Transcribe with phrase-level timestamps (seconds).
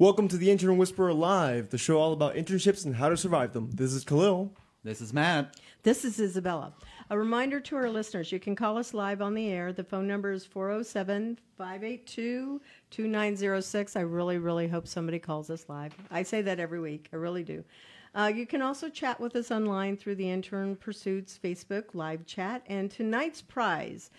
[0.00, 3.52] Welcome to the Intern Whisperer Live, the show all about internships and how to survive
[3.52, 3.70] them.
[3.70, 4.50] This is Khalil.
[4.82, 5.56] This is Matt.
[5.82, 6.72] This is Isabella.
[7.10, 9.74] A reminder to our listeners you can call us live on the air.
[9.74, 13.94] The phone number is 407 582 2906.
[13.94, 15.92] I really, really hope somebody calls us live.
[16.10, 17.10] I say that every week.
[17.12, 17.62] I really do.
[18.14, 22.62] Uh, you can also chat with us online through the Intern Pursuits Facebook live chat.
[22.68, 24.10] And tonight's prize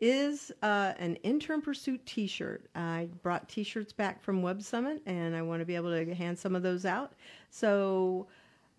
[0.00, 2.66] is uh, an Intern Pursuit t shirt.
[2.74, 6.14] I brought t shirts back from Web Summit and I want to be able to
[6.14, 7.12] hand some of those out.
[7.50, 8.26] So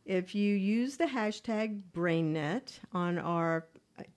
[0.05, 3.67] if you use the hashtag Brainet on our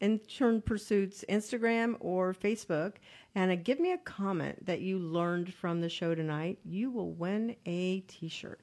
[0.01, 2.95] Intern Pursuits Instagram or Facebook
[3.35, 7.11] and uh, give me a comment that you learned from the show tonight, you will
[7.11, 8.61] win a t shirt.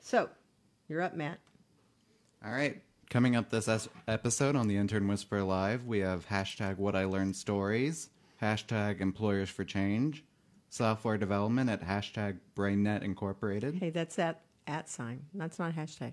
[0.00, 0.28] So
[0.88, 1.38] you're up, Matt.
[2.44, 2.82] All right.
[3.10, 7.06] Coming up this es- episode on the Intern Whisper Live, we have hashtag What I
[7.06, 8.08] Learned Stories,
[8.40, 10.22] hashtag Employers for Change,
[10.68, 13.74] software development at hashtag Brainet Incorporated.
[13.74, 15.24] Hey, that's at at sign.
[15.34, 16.12] That's not hashtag.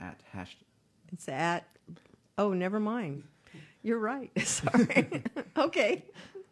[0.00, 0.64] At hashtag.
[1.12, 1.68] It's at.
[2.38, 3.24] Oh, never mind.
[3.82, 4.30] You're right.
[4.42, 5.22] Sorry.
[5.58, 6.02] okay.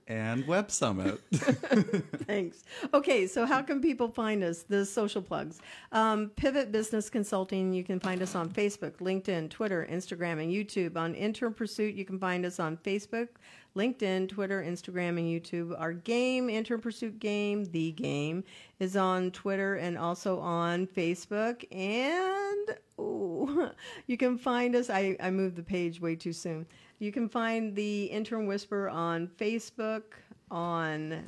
[0.07, 1.21] And Web Summit.
[1.33, 2.65] Thanks.
[2.93, 4.63] Okay, so how can people find us?
[4.63, 5.61] The social plugs.
[5.93, 10.97] Um, Pivot Business Consulting, you can find us on Facebook, LinkedIn, Twitter, Instagram, and YouTube.
[10.97, 13.29] On Intern Pursuit, you can find us on Facebook,
[13.77, 15.79] LinkedIn, Twitter, Instagram, and YouTube.
[15.81, 18.45] Our game, Intern Pursuit Game, The Game,
[18.79, 21.65] is on Twitter and also on Facebook.
[21.73, 23.71] And oh,
[24.07, 24.91] you can find us.
[24.91, 26.67] I, I moved the page way too soon.
[26.99, 30.03] You can find the Intern Whisper on Facebook,
[30.51, 31.25] on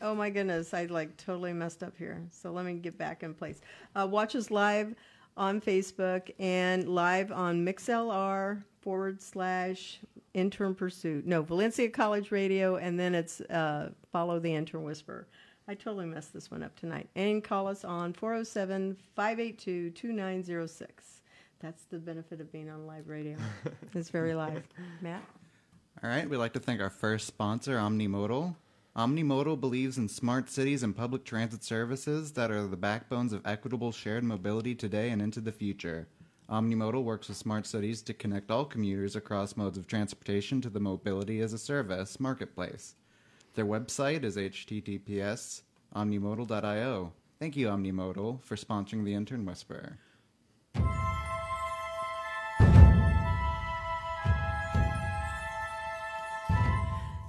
[0.00, 2.22] oh my goodness, I like totally messed up here.
[2.30, 3.60] So let me get back in place.
[3.94, 4.94] Uh, watch us live
[5.36, 10.00] on Facebook and live on MixLR forward slash
[10.34, 11.26] intern pursuit.
[11.26, 15.26] No, Valencia College Radio, and then it's uh, follow the intern whisper.
[15.66, 17.08] I totally messed this one up tonight.
[17.14, 21.13] And call us on 407 582 2906.
[21.64, 23.38] That's the benefit of being on live radio.
[23.94, 24.64] it's very live.
[25.00, 25.22] Matt?
[26.02, 26.28] All right.
[26.28, 28.54] We'd like to thank our first sponsor, Omnimodal.
[28.94, 33.92] Omnimodal believes in smart cities and public transit services that are the backbones of equitable
[33.92, 36.06] shared mobility today and into the future.
[36.50, 40.80] Omnimodal works with smart cities to connect all commuters across modes of transportation to the
[40.80, 42.94] Mobility as a Service marketplace.
[43.54, 45.62] Their website is https
[45.96, 47.12] omnimodal.io.
[47.38, 49.96] Thank you, Omnimodal, for sponsoring the Intern Whisperer.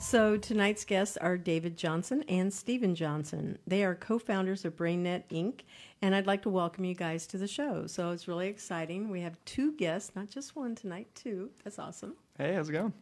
[0.07, 3.57] So tonight's guests are David Johnson and Stephen Johnson.
[3.65, 5.61] They are co-founders of Brainet Inc.
[6.03, 7.87] And I'd like to welcome you guys to the show.
[7.87, 9.09] So it's really exciting.
[9.09, 11.49] We have two guests, not just one tonight, two.
[11.63, 12.13] That's awesome.
[12.37, 12.93] Hey, how's it going?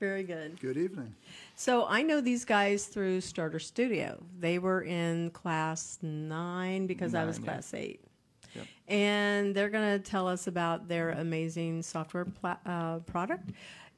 [0.00, 0.58] Very good.
[0.58, 1.14] Good evening.
[1.54, 4.20] So I know these guys through Starter Studio.
[4.40, 7.52] They were in class nine because I was Nine, yeah.
[7.52, 8.04] class eight.
[8.56, 8.66] Yep.
[8.88, 13.50] And they're going to tell us about their amazing software pla- uh, product.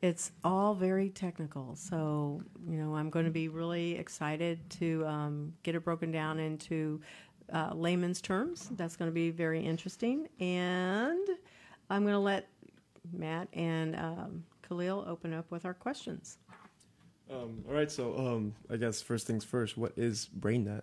[0.02, 1.76] It's all very technical.
[1.76, 6.40] So, you know, I'm going to be really excited to um, get it broken down
[6.40, 7.00] into
[7.52, 8.68] uh, layman's terms.
[8.72, 10.28] That's going to be very interesting.
[10.40, 11.28] And
[11.88, 12.48] I'm going to let
[13.12, 16.38] Matt and um, Khalil open up with our questions.
[17.30, 20.82] Um, all right, so um, I guess first things first, what is Brainet?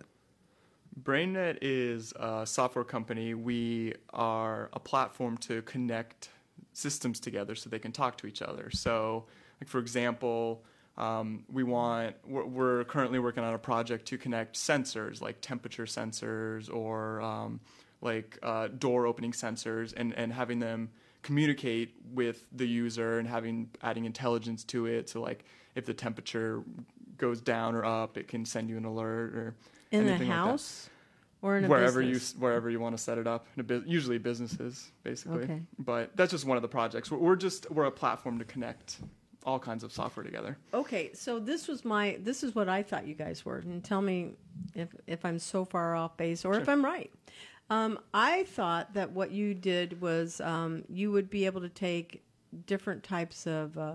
[1.02, 3.34] Brainet is a software company.
[3.34, 6.30] We are a platform to connect
[6.72, 8.70] systems together so they can talk to each other.
[8.70, 9.26] So,
[9.60, 10.64] like for example,
[10.96, 15.86] um, we want we're, we're currently working on a project to connect sensors like temperature
[15.86, 17.60] sensors or um,
[18.00, 20.90] like uh, door opening sensors and, and having them
[21.22, 25.08] communicate with the user and having adding intelligence to it.
[25.08, 25.44] So like
[25.74, 26.62] if the temperature
[27.16, 29.54] goes down or up, it can send you an alert or
[29.90, 30.90] In a anything like that house
[31.42, 32.34] or in a wherever business?
[32.34, 33.46] you wherever you want to set it up.
[33.56, 35.44] In a bu- usually businesses, basically.
[35.44, 35.62] Okay.
[35.78, 37.10] But that's just one of the projects.
[37.10, 38.98] We're, we're just we're a platform to connect
[39.44, 40.58] all kinds of software together.
[40.74, 44.02] Okay, so this was my this is what I thought you guys were, and tell
[44.02, 44.32] me
[44.74, 47.10] if if I'm so far off base or if I'm right.
[47.70, 52.24] Um, I thought that what you did was um, you would be able to take
[52.66, 53.92] different types of uh,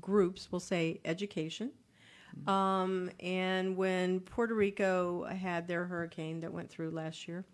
[0.00, 0.48] groups.
[0.50, 1.70] We'll say education.
[2.46, 7.44] Um, and when Puerto Rico had their hurricane that went through last year,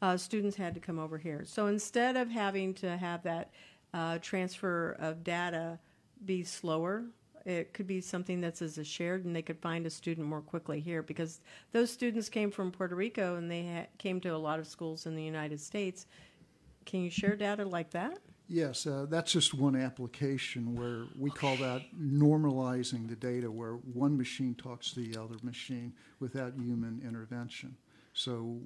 [0.00, 1.44] uh, students had to come over here.
[1.44, 3.50] So instead of having to have that
[3.92, 5.78] uh, transfer of data
[6.24, 7.04] be slower,
[7.44, 10.42] it could be something that's as a shared, and they could find a student more
[10.42, 11.40] quickly here because
[11.72, 15.06] those students came from Puerto Rico and they ha- came to a lot of schools
[15.06, 16.06] in the United States.
[16.84, 18.18] Can you share data like that?
[18.50, 24.16] Yes, uh, that's just one application where we call that normalizing the data, where one
[24.16, 27.76] machine talks to the other machine without human intervention.
[28.14, 28.58] So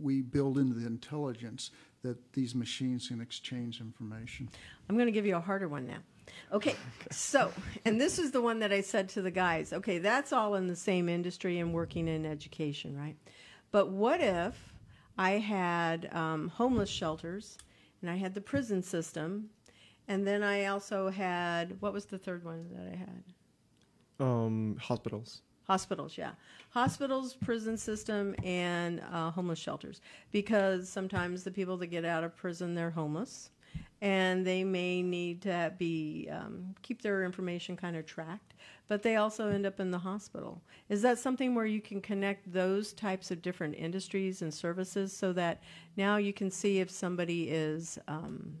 [0.00, 4.48] we build into the intelligence that these machines can exchange information.
[4.88, 5.98] I'm going to give you a harder one now.
[6.52, 6.76] Okay,
[7.10, 7.52] so,
[7.84, 9.72] and this is the one that I said to the guys.
[9.72, 13.16] Okay, that's all in the same industry and working in education, right?
[13.72, 14.72] But what if
[15.18, 17.58] I had um, homeless shelters
[18.04, 19.48] and I had the prison system,
[20.08, 23.24] and then I also had, what was the third one that I had?
[24.20, 25.40] Um, hospitals.
[25.66, 26.32] Hospitals, yeah.
[26.68, 30.02] Hospitals, prison system, and uh, homeless shelters.
[30.32, 33.48] Because sometimes the people that get out of prison, they're homeless.
[34.02, 38.52] And they may need to be um, keep their information kind of tracked,
[38.88, 40.62] but they also end up in the hospital.
[40.88, 45.32] Is that something where you can connect those types of different industries and services so
[45.32, 45.62] that
[45.96, 48.56] now you can see if somebody is um,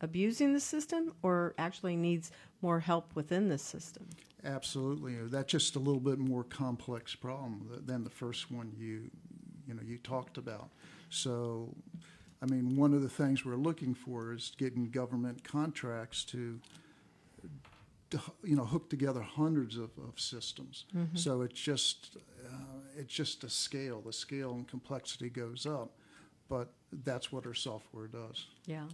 [0.00, 2.30] abusing the system or actually needs
[2.62, 4.06] more help within the system?
[4.44, 9.10] Absolutely, that's just a little bit more complex problem than the first one you,
[9.66, 10.70] you know, you talked about.
[11.10, 11.74] So,
[12.42, 16.60] I mean, one of the things we're looking for is getting government contracts to, to
[18.42, 20.86] you know, hook together hundreds of, of systems.
[20.96, 21.16] Mm-hmm.
[21.16, 22.16] So it's just,
[22.46, 24.00] uh, it's just a scale.
[24.00, 25.92] The scale and complexity goes up,
[26.48, 26.72] but
[27.04, 28.46] that's what our software does.
[28.66, 28.84] Yeah.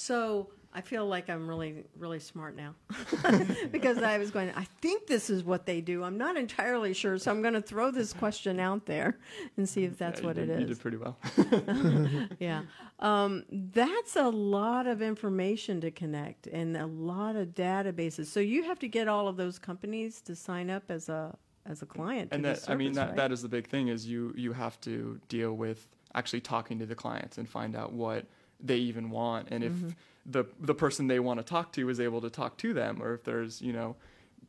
[0.00, 2.76] So I feel like I'm really, really smart now
[3.72, 6.04] because I was going, I think this is what they do.
[6.04, 7.18] I'm not entirely sure.
[7.18, 9.18] So I'm going to throw this question out there
[9.56, 11.18] and see if that's Yeah, what you it did, You did pretty well.
[12.38, 12.62] Yeah.
[13.00, 18.26] Um, that's a lot of information to connect and a lot of databases.
[18.26, 21.36] So you have to get all of those companies to sign up as a
[21.66, 22.28] as a client.
[22.32, 23.16] and that the I mean that right?
[23.16, 26.86] that is the big thing is you you have to deal with actually talking to
[26.86, 28.26] the clients and find out what
[28.60, 29.88] they even want and if Mm-hmm.
[30.26, 33.14] the the person they want to talk to is able to talk to them or
[33.14, 33.96] if there's you know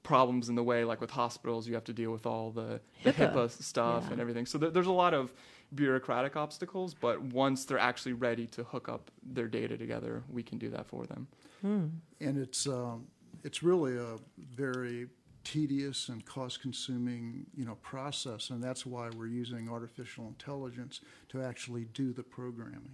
[0.04, 3.12] problems in the way like with hospitals you have to deal with all the, the
[3.12, 3.34] HIPAA.
[3.34, 4.12] HIPAA stuff Yeah.
[4.14, 5.34] and everything so there, there's a lot of
[5.76, 10.58] bureaucratic obstacles but once they're actually ready to hook up their data together we can
[10.58, 11.28] do that for them
[11.62, 13.06] and it's um,
[13.44, 14.16] it's really a
[14.56, 15.08] very
[15.44, 21.86] tedious and cost-consuming you know process, and that's why we're using artificial intelligence to actually
[21.94, 22.94] do the programming,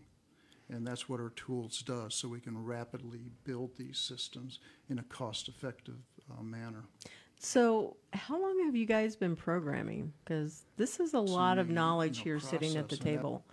[0.70, 4.60] and that's what our tools does, so we can rapidly build these systems
[4.90, 5.96] in a cost-effective
[6.32, 6.86] uh, manner.
[7.40, 10.14] So, how long have you guys been programming?
[10.24, 13.00] Because this is a lot of the, you knowledge know, here sitting at the process,
[13.00, 13.46] and that- table.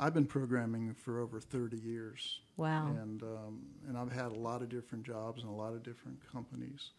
[0.00, 2.38] I've been programming for over 30 years.
[2.56, 2.86] Wow.
[3.02, 6.18] And, um, and I've had a lot of different jobs and a lot of different
[6.32, 6.90] companies.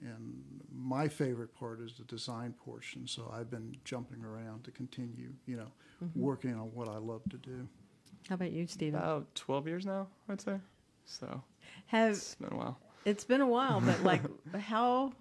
[0.00, 3.08] And my favorite part is the design portion.
[3.08, 5.72] So I've been jumping around to continue, you know,
[6.04, 6.20] Mm-hmm.
[6.20, 7.66] working on what I love to do.
[8.28, 8.98] How about you, Stephen?
[9.00, 10.56] about 12 years now i'd say
[11.04, 11.42] so
[11.86, 14.22] Have it's been a while it's been a while, but like,
[14.60, 15.12] how?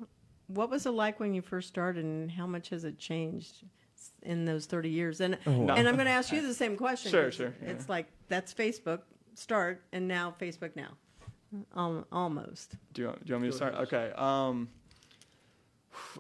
[0.48, 3.64] What was it like when you first started, and how much has it changed
[4.24, 5.22] in those thirty years?
[5.22, 5.76] And wow.
[5.76, 7.12] and I'm going to ask you the same question.
[7.12, 9.02] Sure, 'cause sure, It's like that's Facebook
[9.36, 10.98] start, and now Facebook now,
[11.78, 12.76] Al- almost.
[12.94, 13.76] Do you, want- do you want me to start?
[13.76, 14.12] Okay.
[14.16, 14.68] Um,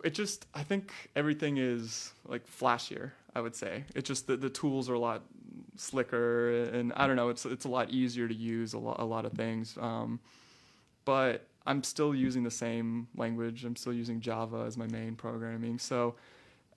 [0.03, 3.11] it just, I think everything is like flashier.
[3.33, 5.23] I would say It's just the, the tools are a lot
[5.77, 7.29] slicker, and I don't know.
[7.29, 9.77] It's it's a lot easier to use a lot a lot of things.
[9.79, 10.19] Um,
[11.05, 13.63] but I'm still using the same language.
[13.63, 15.79] I'm still using Java as my main programming.
[15.79, 16.15] So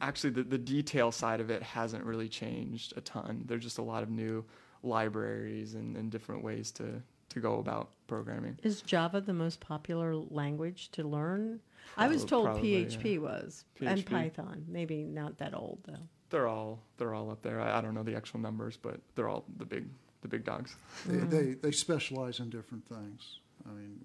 [0.01, 3.43] actually, the the detail side of it hasn't really changed a ton.
[3.47, 4.45] There's just a lot of new
[4.83, 8.59] libraries and, and different ways to to go about programming.
[8.63, 11.61] Is Java the most popular language to learn?
[11.97, 13.19] I was told probably, PHP yeah.
[13.21, 14.65] was, and Python.
[14.69, 16.09] Maybe not that old though.
[16.31, 17.61] They're all they're all up there.
[17.61, 19.87] I, I don't know the actual numbers, but they're all the big
[20.23, 20.75] the big dogs.
[21.07, 21.29] They, Mm-hmm.
[21.31, 23.39] they, they specialize in different things.
[23.69, 23.99] I mean,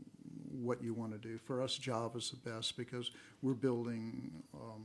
[0.51, 1.37] what you want to do.
[1.37, 3.11] For us, Java's the best because
[3.41, 4.83] we're building um,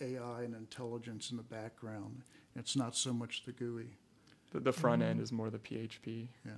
[0.00, 2.22] AI and intelligence in the background.
[2.56, 3.86] It's not so much the GUI.
[4.52, 5.10] The, the front Mm-hmm.
[5.10, 6.28] end is more the PHP.
[6.46, 6.52] Yeah.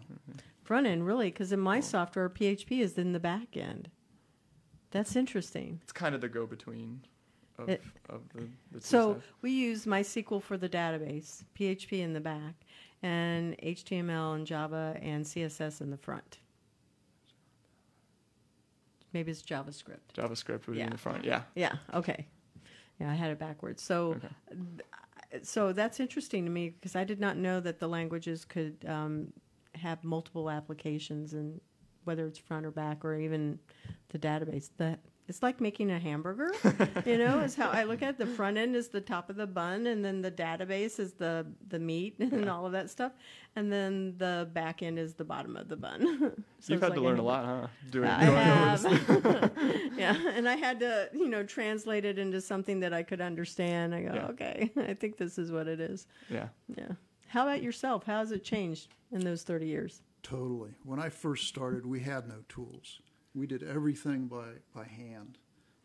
[0.65, 3.91] Front end, really, because in my software, PHP is in the back end.
[4.91, 5.81] That's interesting.
[5.83, 7.01] It's kind of the go between
[7.61, 12.21] of, It- of the, the So we use MySQL for the database, PHP in the
[12.21, 12.55] back,
[13.03, 16.39] and HTML and Java and CSS in the front.
[19.13, 20.13] Maybe it's JavaScript.
[20.15, 20.85] JavaScript would be Yeah.
[20.85, 21.25] in the front.
[21.25, 21.43] Yeah.
[21.55, 21.77] Yeah.
[21.95, 22.27] Okay.
[23.01, 23.83] Yeah, I had it backwards.
[23.83, 24.13] So,
[24.53, 25.43] Okay.
[25.43, 29.33] so that's interesting to me because I did not know that the languages could um,
[29.75, 31.61] have multiple applications and
[32.05, 33.59] whether it's front or back or even
[34.11, 34.71] the database.
[34.77, 34.99] The
[35.31, 36.53] it's like making a hamburger,
[37.07, 37.41] you know.
[37.41, 38.19] Is how I look at it.
[38.19, 41.47] the front end is the top of the bun, and then the database is the
[41.69, 43.13] the meat and all of that stuff,
[43.57, 46.35] and then the back end is the bottom of the bun.
[46.63, 47.23] So You've it's had to like learn a hamburger.
[47.23, 47.67] lot, huh?
[47.91, 49.33] Doing, I going over this.
[49.33, 49.93] have.
[49.97, 53.95] yeah, and I had to, you know, translate it into something that I could understand.
[53.95, 54.27] I go, Yeah.
[54.27, 56.07] okay, I think this is what it is.
[56.29, 56.49] Yeah.
[56.77, 56.89] Yeah.
[57.29, 58.05] How about yourself?
[58.05, 60.03] How has it changed in those 30 years?
[60.23, 60.73] Totally.
[60.85, 63.01] When I first started, we had no tools.
[63.35, 65.39] We did everything by, by hand.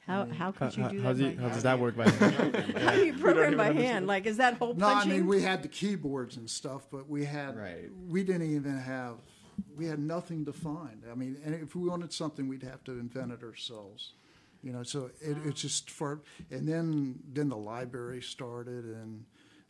[0.06, 1.18] How, how How, could you do how that?
[1.20, 1.54] do you- by how hand?
[1.54, 2.56] does that work by hand?
[2.78, 3.94] How do you program even by understand.
[3.94, 4.08] hand?
[4.08, 5.12] Like, is that hole No, I punching?
[5.12, 7.90] mean, we had the keyboards and stuff, but we had, Right.
[8.08, 9.16] we didn't even have,
[9.76, 11.04] we had nothing to find.
[11.12, 14.14] I mean, and if we wanted something, we'd have to invent it ourselves.
[14.62, 16.22] You know, so it, it's just for,
[16.52, 19.24] and then, then the library started and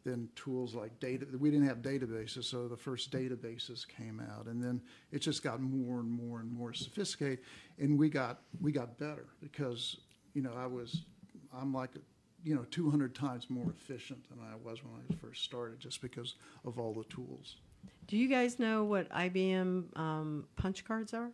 [0.06, 4.46] then tools like data, we didn't have databases, so the first databases came out.
[4.46, 7.40] And then it just got more and more and more sophisticated.
[7.80, 9.98] And we got, we got better because,
[10.34, 11.02] you know, I was,
[11.54, 11.92] I'm like,
[12.44, 16.36] you know, 200 times more efficient than I was when I first started just because
[16.64, 17.58] of all the tools.
[18.08, 21.32] Do you guys know what IBM um, punch cards are?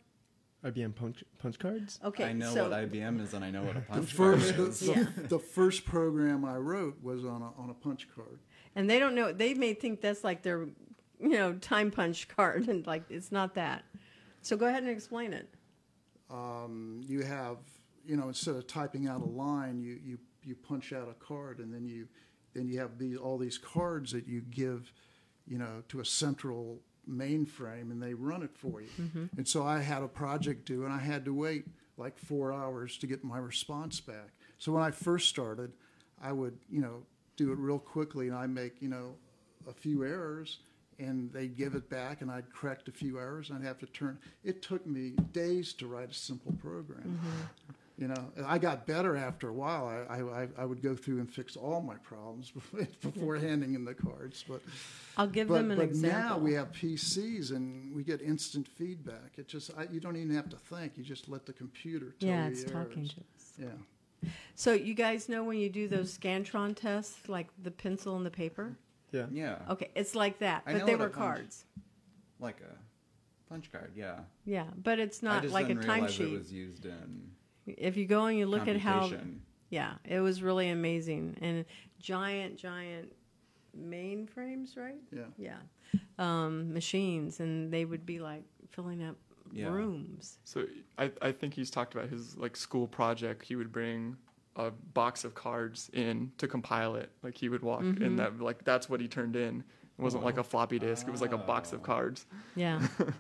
[0.66, 2.00] IBM punch punch cards.
[2.06, 4.56] Okay, I know so what IBM is, and I know what a The punch first,
[4.56, 4.80] card the, is.
[4.80, 5.06] the, Yeah.
[5.28, 8.40] the first program I wrote was on a, on a punch card.
[8.76, 9.32] and they don't know.
[9.34, 10.68] They may think that's like their,
[11.20, 13.84] you know, time punch card, and like it's not that.
[14.44, 15.50] So go ahead and explain it.
[16.32, 17.58] Um, you have,
[18.06, 21.60] you know, instead of typing out a line, you, you, you punch out a card,
[21.60, 22.08] and then you
[22.54, 24.92] then you have these all these cards that you give,
[25.48, 28.90] you know, to a central mainframe, and they run it for you.
[29.38, 31.66] And so I had a project due, and I had to wait
[31.98, 34.30] like four hours to get my response back.
[34.58, 35.72] So when I first started,
[36.22, 37.04] I would, you know,
[37.38, 39.16] do it real quickly, and I make, you know,
[39.70, 40.60] a few errors,
[41.02, 43.88] and they'd give it back, and I'd correct a few errors, and I'd have to
[43.88, 44.18] turn.
[44.44, 47.20] It took me days to write a simple program.
[47.20, 47.74] Mm-hmm.
[47.98, 49.86] You know, I got better after a while.
[50.10, 52.52] I, I, I would go through and fix all my problems
[53.02, 54.44] before handing in the cards.
[54.48, 54.62] But
[55.18, 56.20] I'll give but, them an but example.
[56.20, 59.38] now we have PCs and we get instant feedback.
[59.38, 60.94] It just I, you don't even have to think.
[60.96, 63.54] You just let the computer tell yeah, you it's talking to us.
[63.60, 64.30] Yeah.
[64.56, 68.32] So you guys know when you do those Scantron tests, like the pencil and the
[68.32, 68.78] paper?
[69.12, 69.26] Yeah.
[69.32, 71.66] Yeah, Okay, it's like that, I but know they what a were punch- cards.
[72.40, 73.92] like a punch card.
[73.96, 76.38] Yeah, Yeah, but it's I not just like a didn't realize it timesheet.
[76.38, 77.32] was used in
[77.68, 79.42] If you go and you look at how, computation.
[79.70, 81.66] yeah, it was really amazing and
[82.00, 83.12] giant, giant
[83.78, 84.96] mainframes, right?
[85.12, 85.26] Yeah.
[85.38, 85.58] Yeah,
[86.18, 89.18] um, machines, and they would be like filling up
[89.52, 89.68] Yeah.
[89.70, 90.40] rooms.
[90.46, 90.66] So
[90.98, 93.44] I, I think he's talked about his like school project.
[93.44, 94.16] He would bring
[94.56, 97.10] a box of cards in to compile it.
[97.24, 98.04] Like he would walk Mm-hmm.
[98.04, 99.64] in that like that's what he turned in.
[100.00, 101.08] It wasn't like a floppy disk.
[101.08, 101.84] It was like a box of Oh.
[101.84, 102.26] cards.
[102.56, 103.12] Yeah, Okay.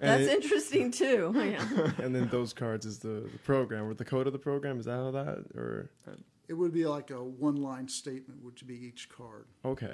[0.00, 1.32] that's it- interesting too.
[1.36, 1.92] Yeah.
[2.02, 4.78] And then those cards is the, the program or the code of the program.
[4.80, 5.90] Is that how that or
[6.48, 9.46] It would be like a one-line statement, which would be each card.
[9.64, 9.86] okay?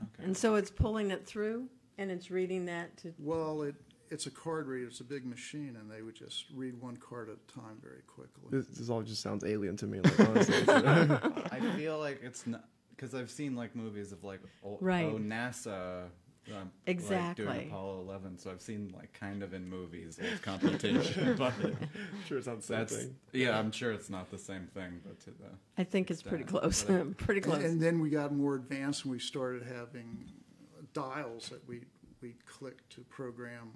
[0.00, 0.22] Okay.
[0.24, 1.66] And so it's pulling it through,
[1.98, 3.12] and it's reading that to.
[3.18, 3.74] Well, it
[4.10, 4.88] it's a card reader.
[4.88, 8.02] It's a big machine, and they would just read one card at a time very
[8.06, 8.48] quickly.
[8.50, 10.00] This, this all just sounds alien to me.
[10.00, 14.78] Like honestly, I feel like it's not because I've seen like movies of like oh,
[14.80, 15.06] Right.
[15.06, 16.04] oh NASA.
[16.50, 17.44] Um, Exactly.
[17.44, 21.52] Like doing Apollo 11, so I've seen like kind of in movies old computation, but
[22.26, 23.16] sure, it sounds the same that's thing.
[23.34, 26.44] yeah, I'm sure it's not the same thing, but to the I think it's pretty
[26.44, 26.84] close.
[27.18, 27.56] pretty close.
[27.56, 30.24] And, and then we got more advanced, and we started having
[30.94, 31.82] dials that we
[32.20, 33.70] we click to program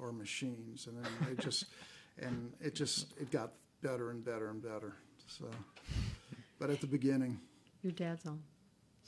[0.00, 1.66] our machines, and then it just
[2.18, 3.52] and it just it got
[3.82, 4.94] better and better and better.
[5.26, 5.46] So,
[6.58, 7.40] but at the beginning,
[7.82, 8.42] Your dad's on.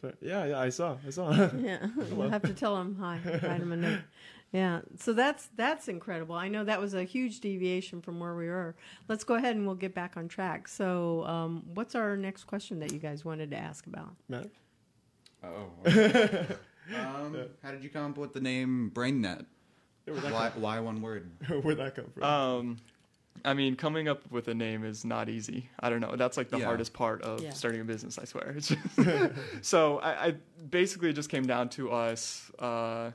[0.00, 1.30] So, yeah, yeah, I saw, I saw.
[1.56, 3.18] Yeah, you'll have to tell him hi.
[3.24, 4.00] Write him a note.
[4.52, 6.36] Yeah, so that's that's incredible.
[6.36, 8.76] I know that was a huge deviation from where we were.
[9.08, 10.68] Let's go ahead and we'll get back on track.
[10.68, 14.14] So, um, what's our next question that you guys wanted to ask about?
[14.28, 14.46] Matt,
[15.42, 15.70] oh.
[15.86, 16.46] okay.
[16.94, 19.46] um, how did you come up with the name Brainet?
[20.06, 21.30] where'd Why why one word?
[21.62, 22.22] where'd that come from?
[22.24, 22.76] Um,
[23.44, 25.68] I mean, coming up with a name is not easy.
[25.80, 26.14] I don't know.
[26.16, 26.66] That's like the Yeah.
[26.66, 27.50] hardest part of Yeah.
[27.50, 28.18] starting a business.
[28.18, 28.54] I swear.
[28.56, 30.34] It's just- so I, I
[30.70, 33.10] basically just came down to us uh,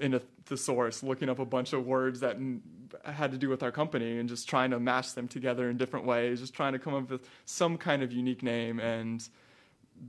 [0.00, 2.62] in a thesaurus looking up a bunch of words that n-
[3.04, 6.06] had to do with our company and just trying to mash them together in different
[6.06, 6.40] ways.
[6.40, 9.28] Just trying to come up with some kind of unique name and.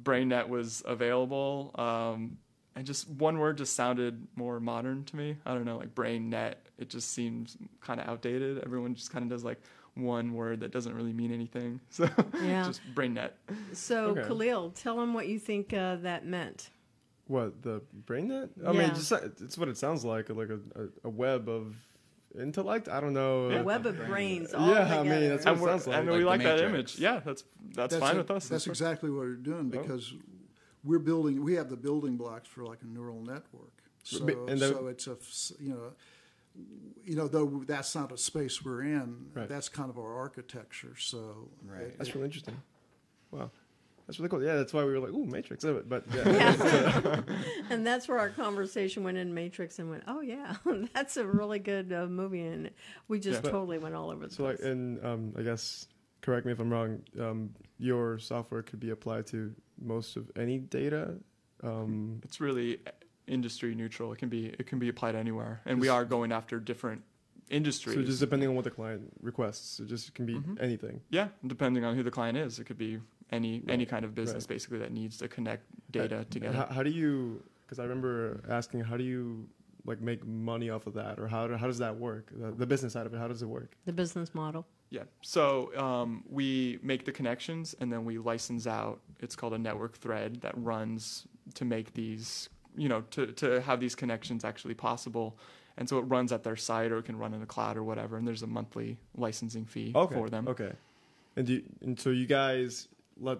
[0.03, 2.37] Brainet was available, um,
[2.75, 5.37] and just one word just sounded more modern to me.
[5.45, 6.65] I don't know, like brain net.
[6.77, 8.59] It just seems kind of outdated.
[8.63, 9.61] Everyone just kind of does like
[9.95, 11.79] one word that doesn't really mean anything.
[11.89, 12.09] So
[12.41, 12.63] Yeah.
[12.65, 13.31] just Brainet.
[13.73, 14.21] So, Okay.
[14.23, 16.69] Khalil, tell him what you think uh, that meant.
[17.27, 18.49] what the brain net?
[18.65, 18.79] I Yeah.
[18.79, 21.75] mean, just it's what it sounds like, like a, a, a web of
[22.39, 22.87] intellect.
[22.87, 23.49] I don't know.
[23.51, 24.53] A web of brains.
[24.53, 25.97] All Yeah, I mean, that's what and, it sounds like.
[25.97, 26.97] and Like we like that image.
[26.97, 27.43] Yeah, that's
[27.75, 28.19] that's, fine it.
[28.19, 28.47] with us.
[28.47, 28.71] That's fine.
[28.71, 30.13] exactly what we're doing because
[30.83, 31.43] we're building.
[31.43, 33.71] We have the building blocks for like a neural network.
[34.03, 35.17] So, and the- so it's a
[35.63, 35.93] you know,
[37.05, 39.27] you know, though that's not a space we're in.
[39.33, 39.47] Right.
[39.47, 40.95] That's kind of our architecture.
[40.97, 41.81] So Right.
[41.83, 42.61] it- That's really interesting.
[43.31, 43.51] Wow.
[44.07, 44.43] That's really cool.
[44.43, 45.63] Yeah, that's why we were like, ooh, Matrix.
[45.63, 47.21] But yeah.
[47.69, 50.55] and that's where our conversation went in Matrix and went, oh yeah,
[50.93, 52.71] that's a really good uh, movie, and
[53.07, 53.51] we just Yeah.
[53.51, 54.67] totally went all over the so like, place.
[54.67, 55.87] and um, I guess,
[56.21, 57.01] correct me if I'm wrong.
[57.19, 61.15] Um, your software could be applied to most of any data.
[61.63, 62.79] Um, It's really
[63.27, 64.11] industry neutral.
[64.13, 67.03] It can be it can be applied anywhere, and we are going after different
[67.49, 67.95] industries.
[67.95, 70.61] so just depending on what the client requests, it just can be Mhm.
[70.61, 71.01] anything.
[71.09, 72.99] yeah, depending on who the client is, it could be
[73.31, 74.49] any any kind of business right.
[74.55, 76.57] basically that needs to connect data And together.
[76.57, 77.43] How, how do you?
[77.61, 79.47] Because I remember asking, how do you
[79.85, 82.31] like make money off of that, or how how does that work?
[82.35, 83.75] The, the business side of it, how does it work?
[83.85, 84.65] the business model.
[84.91, 85.03] Yeah.
[85.21, 88.99] So um, we make the connections and then we license out.
[89.21, 93.79] It's called a network thread that runs to make these, you know, to, to have
[93.79, 95.37] these connections actually possible.
[95.77, 97.83] And so it runs at their site or it can run in the cloud or
[97.83, 98.17] whatever.
[98.17, 100.13] And there's a monthly licensing fee Okay.
[100.13, 100.47] for them.
[100.47, 100.73] Okay.
[101.37, 103.39] And do you, and so you guys let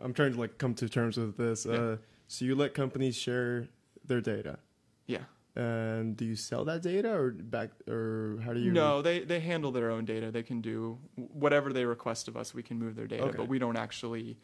[0.00, 1.66] I'm trying to like come to terms with this.
[1.66, 1.74] Yeah.
[1.74, 1.96] Uh,
[2.28, 3.68] so you let companies share
[4.06, 4.58] their data,
[5.06, 5.18] Yeah.
[5.54, 8.72] And do you sell that data or back or how do you?
[8.72, 10.30] No, they, they handle their own data.
[10.30, 12.54] They can do whatever they request of us.
[12.54, 13.36] We can move their data, Okay.
[13.36, 14.38] but we don't actually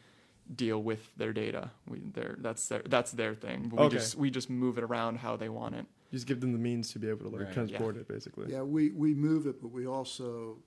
[0.55, 1.71] deal with their data.
[1.87, 3.69] We, they're, that's their that's their thing.
[3.69, 3.97] We Okay.
[3.97, 5.85] just we just move it around how they want it.
[6.11, 7.53] You just give them the means to be able to like Right.
[7.53, 8.51] transport it, basically.
[8.51, 10.57] Yeah, we, we move it, but we also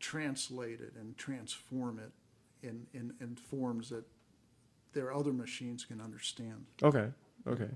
[0.00, 2.12] translate it and transform it
[2.66, 4.04] in, in, in forms that
[4.92, 6.64] their other machines can understand.
[6.82, 7.08] Okay.
[7.46, 7.68] Okay.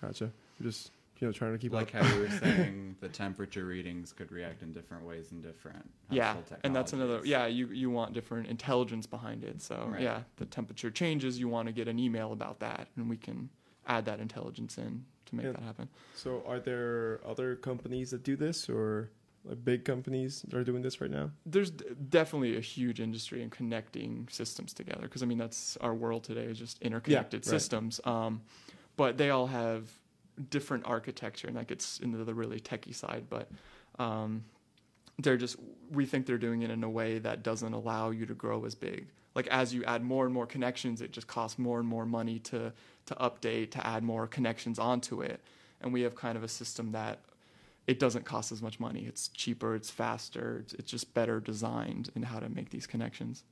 [0.00, 0.30] Gotcha.
[0.62, 2.02] Just you know trying to keep like up.
[2.02, 5.88] how you were saying, the temperature readings could react in different ways in different.
[6.10, 10.02] yeah and that's another yeah you you want different intelligence behind it so Right.
[10.02, 13.48] yeah the temperature changes you want to get an email about that and we can
[13.86, 15.52] add that intelligence in to make Yeah.
[15.52, 19.10] that happen So are there other companies that do this, or
[19.44, 21.30] like big companies that are doing this right now?
[21.46, 25.94] there's d- definitely a huge industry in connecting systems together because i mean that's our
[25.94, 27.50] world today is just interconnected right.
[27.50, 28.40] systems um,
[28.96, 29.82] but they all have
[30.50, 33.48] different architecture and that gets into the really techie side but
[33.98, 34.44] um,
[35.18, 35.56] they're just
[35.90, 38.74] we think they're doing it in a way that doesn't allow you to grow as
[38.74, 39.08] big.
[39.34, 42.38] Like as you add more and more connections it just costs more and more money
[42.40, 42.72] to
[43.06, 45.40] to update to add more connections onto it.
[45.80, 47.20] And we have kind of a system that
[47.86, 49.04] it doesn't cost as much money.
[49.06, 53.44] It's cheaper it's faster it's, it's just better designed in how to make these connections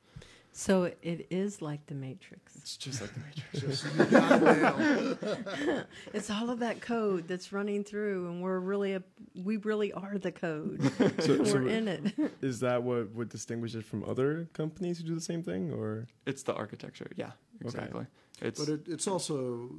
[0.56, 2.54] So it is like the Matrix.
[2.54, 5.86] it's just like the matrix Just, you got it nailed.
[6.12, 9.02] It's all of that code that's running through, and we're really a,
[9.34, 10.80] we really are the code.
[11.24, 12.12] So, we're so in it.
[12.40, 16.06] is that what would distinguish it from other companies who do the same thing, or
[16.24, 18.06] it's the architecture yeah exactly
[18.40, 19.70] it's But it, it's also,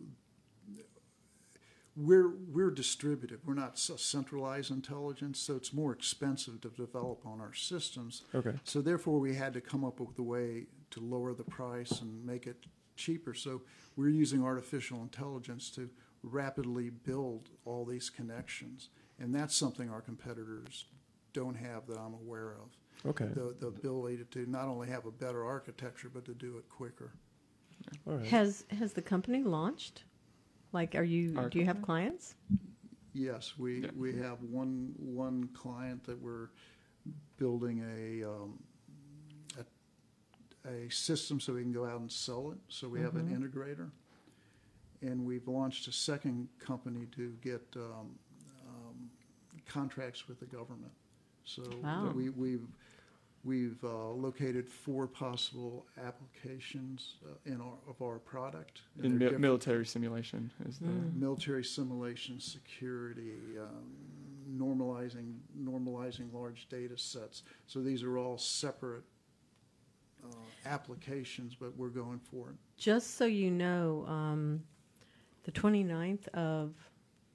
[1.96, 3.40] we're, we're distributed.
[3.46, 8.24] We're not s- centralized intelligence, so it's more expensive to develop on our systems.
[8.34, 8.54] okay?
[8.64, 12.26] So therefore, we had to come up with a way to lower the price and
[12.26, 13.34] make it cheaper.
[13.34, 13.62] So
[13.96, 15.90] we're using artificial intelligence to
[16.24, 20.86] rapidly build all these connections, and that's something our competitors
[21.34, 23.10] don't have that I'm aware of.
[23.10, 23.26] Okay.
[23.34, 27.14] The, the ability to not only have a better architecture, but to do it quicker.
[28.08, 28.26] All right.
[28.28, 30.04] Has has the company launched?
[30.76, 32.36] Like, are you Our do you have clients?
[33.14, 33.92] Yes, we, Yeah.
[33.96, 36.50] we have one, one client that we're
[37.38, 38.60] building a, um,
[39.58, 42.58] a, a system so we can go out and sell it.
[42.68, 43.38] So we have an Mhm.
[43.40, 43.90] integrator.
[45.02, 48.20] And we've launched a second company to get, um,
[48.68, 49.10] um,
[49.66, 50.92] contracts with the government.
[51.46, 52.12] So Wow.
[52.12, 52.68] we, we've,
[53.46, 58.82] we've, uh, located four possible applications uh, in our, of our product.
[58.98, 61.16] And in they're mi- different- military simulation is the Mm.
[61.16, 63.94] military simulation, security, um,
[64.52, 67.44] normalizing normalizing large data sets.
[67.68, 69.04] So these are all separate
[70.24, 70.28] uh,
[70.66, 72.56] applications, but we're going for it.
[72.78, 74.64] Just so you know, um,
[75.44, 76.74] the 29th of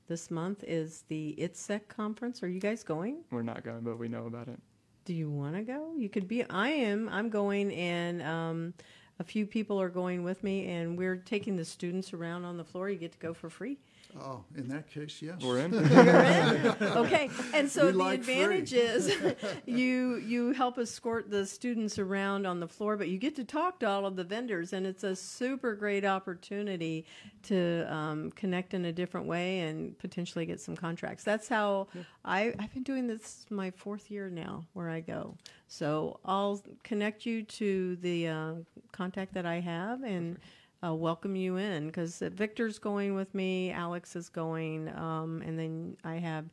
[0.09, 2.42] this month is the ITSEC conference.
[2.42, 3.23] Are you guys going?
[3.31, 4.59] we're not going but we know about it
[5.04, 5.92] Do you want to go?
[5.96, 6.44] You could be.
[6.44, 7.08] I am.
[7.08, 8.74] I'm going, and um,
[9.18, 12.64] a few people are going with me, and we're taking the students around on the
[12.64, 12.90] floor.
[12.90, 13.78] You get to go for free,
[14.18, 15.42] Oh, in that case, yes.
[15.42, 15.75] We're in.
[15.75, 16.66] in.
[16.83, 18.79] okay, and so We the like advantage free.
[18.81, 19.16] is
[19.66, 23.81] you you help escort the students around on the floor, but you get to talk
[23.81, 27.07] to all of the vendors, and it's a super great opportunity
[27.44, 31.25] to um, connect in a different way and potentially get some contracts.
[31.25, 31.88] That's how
[32.25, 35.37] I I've been doing this my fourth year now, where I go.
[35.68, 38.53] So I'll connect you to the uh,
[38.90, 40.37] contact that I have and
[40.85, 45.97] uh, welcome you in because Victor's going with me, Alex is going, um, and then
[46.05, 46.47] I have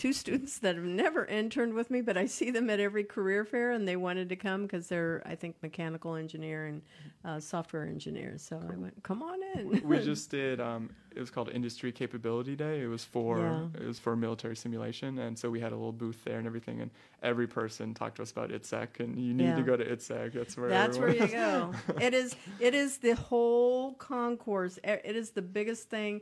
[0.00, 3.44] two students that have never interned with me, but I see them at every career
[3.44, 6.82] fair and they wanted to come because they're, I think, mechanical engineer and
[7.22, 8.40] uh, software engineers.
[8.40, 9.86] So I went, come on in.
[9.86, 13.80] we just did um, it was called industry capability day it was for Yeah.
[13.82, 16.80] it was for military simulation and so we had a little booth there and everything
[16.80, 16.90] and
[17.22, 19.56] every person talked to us about ITSEC and you need Yeah.
[19.56, 21.72] to go to ITSEC that's where That's where you go.
[22.00, 22.36] it is.
[22.58, 24.78] It is the whole concourse.
[24.82, 26.20] It is the biggest thing.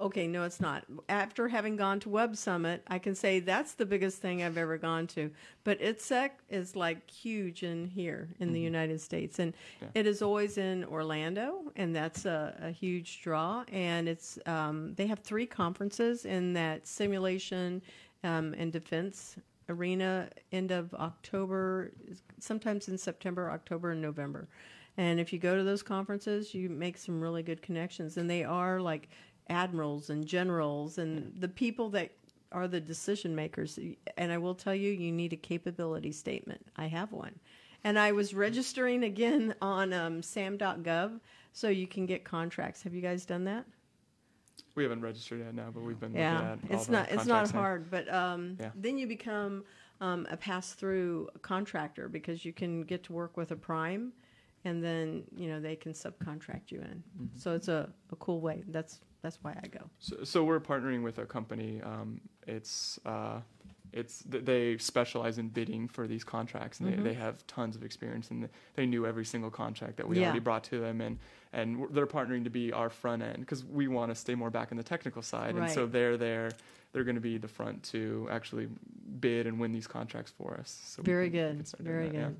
[0.00, 0.84] Okay, no, it's not.
[1.08, 4.78] After having gone to Web Summit, I can say that's the biggest thing I've ever
[4.78, 5.30] gone to.
[5.64, 9.88] But ITSEC is like huge in here in the United States, and Yeah.
[9.94, 13.64] it is always in Orlando, and that's a, a huge draw.
[13.72, 17.82] And it's um, they have three conferences in that simulation
[18.22, 19.36] um, and defense
[19.68, 21.92] arena end of October,
[22.38, 24.48] sometimes in September, October, and November.
[24.96, 28.16] And if you go to those conferences, you make some really good connections.
[28.16, 29.08] And they are like
[29.48, 32.10] admirals and generals and the people that
[32.52, 33.78] are the decision makers.
[34.16, 36.66] And I will tell you, you need a capability statement.
[36.76, 37.38] I have one.
[37.84, 41.20] And I was registering again on um, sam.gov
[41.52, 42.82] so you can get contracts.
[42.82, 43.64] Have you guys done that?
[44.74, 47.26] we haven't registered yet now but we've been yeah looking at all it's not it's
[47.26, 48.70] not hard but um, Yeah.
[48.76, 49.64] then you become
[50.00, 54.12] um, a pass-through contractor because you can get to work with a prime
[54.64, 57.26] and then you know they can subcontract you in Mm-hmm.
[57.36, 61.02] so it's a, a cool way that's that's why i go So, so we're partnering
[61.02, 61.80] with a company.
[61.82, 63.40] Um, it's uh,
[63.92, 66.96] it's th- they specialize in bidding for these contracts, and Mhm.
[66.98, 70.24] they, they have tons of experience, and they knew every single contract that we Yeah.
[70.26, 71.18] already brought to them, and
[71.52, 74.70] and they're partnering to be our front end because we want to stay more back
[74.70, 76.50] in the technical side, and so they're there.
[76.92, 78.68] They're going to be the front to actually
[79.20, 80.70] bid and win these contracts for us.
[80.84, 82.28] So very can- good can start doing very that, yeah.
[82.28, 82.36] good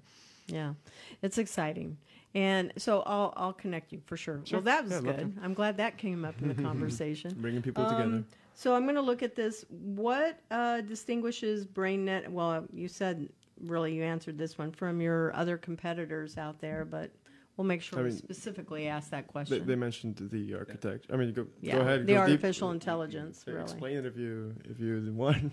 [0.55, 0.75] yeah.
[1.23, 1.99] it's exciting
[2.35, 4.59] and so i'll i'll connect you for sure, Sure.
[4.59, 7.85] well that was Yeah, good i'm glad that came up in the conversation Bringing people
[7.85, 8.25] Um, together.
[8.55, 9.65] So I'm going to look at this.
[9.71, 12.29] What uh, distinguishes Brainet?
[12.29, 13.29] Well, you said
[13.65, 17.13] really you answered this one from your other competitors out there, but
[17.57, 19.65] we'll make sure I we specifically ask that question.
[19.65, 21.07] they mentioned the architect.
[21.13, 22.01] I mean, go, Yeah, go ahead.
[22.01, 22.33] the go deep.
[22.33, 23.63] artificial intelligence, Uh, really.
[23.63, 25.53] Explain it if you if you the one.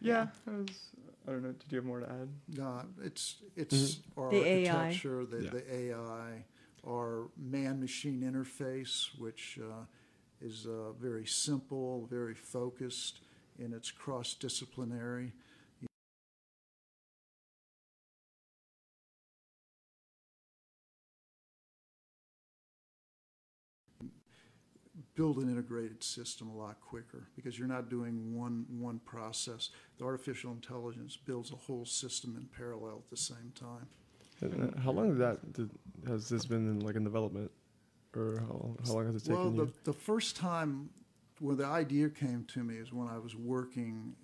[0.00, 0.26] Yeah,
[1.26, 1.52] I, don't know.
[1.52, 2.60] Did you have more to add?
[2.62, 4.70] Uh, it's it's our The AI.
[4.76, 5.50] architecture, the, Yeah.
[5.50, 6.44] the AI,
[6.86, 9.84] our man-machine interface, which uh,
[10.40, 13.20] is uh, very simple, very focused,
[13.58, 15.32] and it's cross-disciplinary.
[25.16, 29.70] Build an integrated system a lot quicker because you're not doing one one process.
[29.98, 33.88] The artificial intelligence builds a whole system in parallel at the same time.
[34.42, 35.70] And, uh, how long did that did,
[36.06, 37.50] has this been in, like in development,
[38.14, 39.74] or how, how long has it taken Well, the, you?
[39.84, 40.90] the first time
[41.40, 44.14] when the idea came to me is when I was working,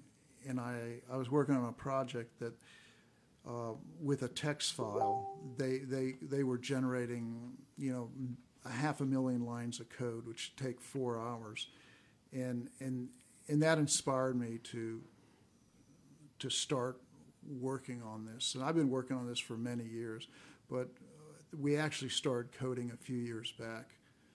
[0.46, 2.52] and I, I was working on a project that
[3.48, 8.10] uh, with a text file, they, they, they were generating, you know,
[8.64, 11.68] a half a million lines of code, which take four hours.
[12.32, 13.08] And, and,
[13.48, 15.00] and that inspired me to,
[16.38, 17.00] to start
[17.60, 18.54] working on this.
[18.54, 20.28] And I've been working on this for many years,
[20.70, 20.88] but
[21.58, 23.90] we actually started coding a few years back.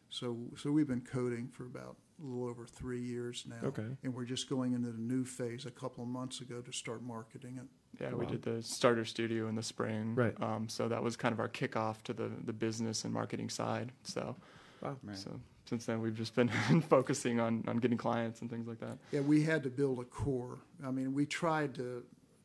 [0.09, 3.67] So, so we've been coding for about a little over three years now.
[3.67, 3.85] Okay.
[4.03, 7.03] And we're just going into the new phase a couple of months ago to start
[7.03, 8.01] marketing it.
[8.01, 10.15] Yeah, we did the starter studio in the spring.
[10.15, 10.35] Right.
[10.41, 13.91] Um, so that was kind of our kickoff to the, the business and marketing side.
[14.03, 14.35] So,
[14.81, 14.95] Wow.
[15.03, 15.17] Right.
[15.17, 16.49] so since then we've just been
[16.89, 18.97] focusing on, on getting clients and things like that.
[19.11, 20.59] Yeah, we had to build a core.
[20.85, 22.03] I mean, we tried to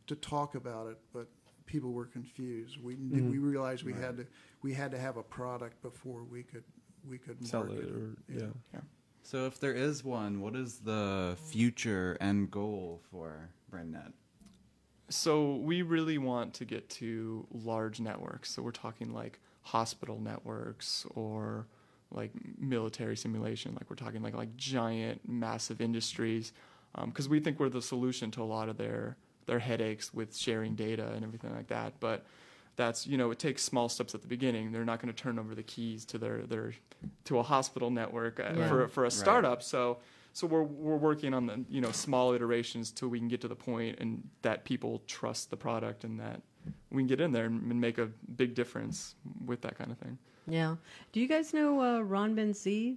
[0.09, 1.29] to talk about it, but
[1.67, 2.77] people were confused.
[2.83, 3.31] We Mhm.
[3.31, 4.03] we realized we Right.
[4.03, 4.27] had to
[4.63, 6.65] we had to have a product before we could
[7.09, 8.47] we could Sell market it or Yeah.
[8.73, 8.81] yeah.
[9.23, 14.13] So if there is one, what is the future end goal for Brainet?
[15.09, 18.51] So we really want to get to large networks.
[18.51, 21.67] So we're talking like hospital networks or
[22.11, 23.75] like military simulation.
[23.75, 26.53] Like we're talking like like giant, massive industries,
[26.95, 30.37] um, because we think we're the solution to a lot of their their headaches with
[30.37, 31.95] sharing data and everything like that.
[32.01, 32.25] But
[32.77, 34.73] that's you know it takes small steps at the beginning.
[34.73, 36.73] They're not going to turn over the keys to their their
[37.25, 38.69] to a hospital network uh, Yeah.
[38.69, 39.13] for for a Right.
[39.13, 39.63] startup.
[39.63, 39.99] So
[40.35, 43.49] So we're we're working on the you know small iterations till we can get to
[43.49, 46.41] the point and that people trust the product and that
[46.91, 48.07] we can get in there and, and make a
[48.37, 50.17] big difference with that kind of thing.
[50.47, 50.77] Yeah.
[51.13, 52.97] Do you guys know uh, Ron Benziv?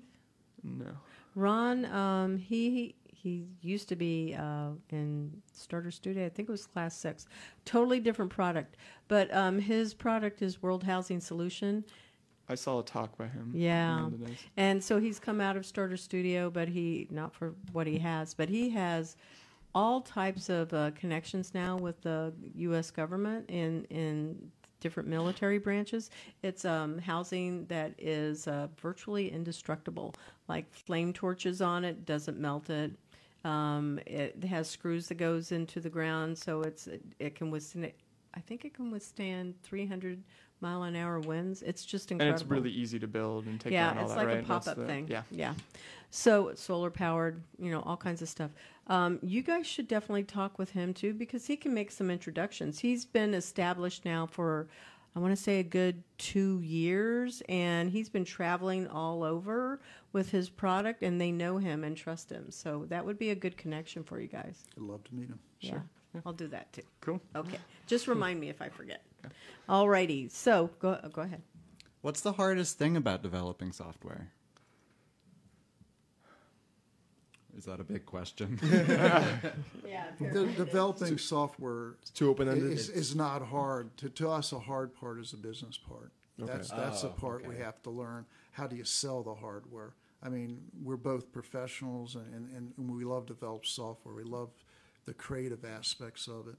[0.64, 0.92] No.
[1.36, 6.28] Ron, um, he he used to be uh, in Starter Studio.
[6.28, 7.26] I think it was Class Six.
[7.66, 11.84] Totally different product, but um, his product is World Housing Solution.
[12.48, 13.52] I saw a talk by him.
[13.56, 13.96] Yeah.
[13.96, 14.38] one of the days.
[14.58, 18.36] And so he's come out of Starter Studio, but he not for what he has,
[18.36, 19.18] but he has
[19.74, 22.92] all types of uh, connections now with the U.S.
[22.92, 24.52] government in in
[24.86, 26.12] different military branches.
[26.44, 30.14] It's um, housing that is uh, virtually indestructible,
[30.48, 32.92] like flame torches on it, doesn't melt it.
[33.46, 37.92] Um, it has screws that goes into the ground, so it's it, it can withstand.
[38.34, 40.22] I think it can withstand 300
[40.62, 41.62] mile an hour winds.
[41.62, 42.34] It's just incredible.
[42.34, 44.44] And it's really easy to build and take yeah, down all it's that, like right?
[44.44, 45.08] a pop-up the- thing.
[45.08, 45.22] Yeah.
[45.32, 45.54] yeah.
[46.10, 48.52] So solar powered, you know, all kinds of stuff.
[48.88, 52.80] Um, you guys should definitely talk with him too because he can make some introductions.
[52.80, 54.68] He's been established now for,
[55.16, 59.82] I want to say, a good two years, and he's been traveling all over
[60.16, 62.50] with his product, and they know him and trust him.
[62.50, 64.64] So that would be a good connection for you guys.
[64.78, 65.40] I'd love to meet him.
[65.60, 65.80] Yeah,
[66.26, 66.84] I'll do that too.
[67.02, 67.22] Cool.
[67.36, 69.04] Okay, just remind me if I forget.
[69.68, 70.30] All righty.
[70.30, 71.42] So go uh, go ahead.
[72.02, 74.32] What's the hardest thing about developing software?
[77.58, 78.60] Is that a big question?
[79.88, 80.06] Yeah.
[80.34, 82.72] De- developing software It's too open ended.
[82.72, 83.96] is, is not hard.
[83.98, 86.12] To, to us, a hard part is the business part.
[86.38, 88.26] That's that's the Oh, part we have to learn.
[88.52, 89.94] How do you sell the hardware?
[90.26, 94.16] I mean, we're both professionals, and, and, and we love to develop software.
[94.16, 94.50] We love
[95.06, 96.56] the creative aspects of it,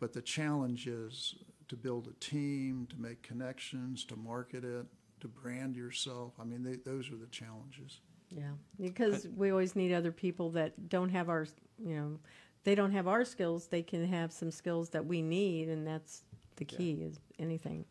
[0.00, 1.34] but the challenge is
[1.68, 4.86] to build a team, to make connections, to market it,
[5.20, 6.32] to brand yourself.
[6.40, 8.00] I mean, they, those are the challenges.
[8.30, 11.46] Yeah, because we always need other people that don't have our,
[11.78, 12.18] you know,
[12.64, 13.66] they don't have our skills.
[13.66, 16.22] They can have some skills that we need, and that's
[16.56, 16.92] the key.
[17.02, 17.84] Is anything.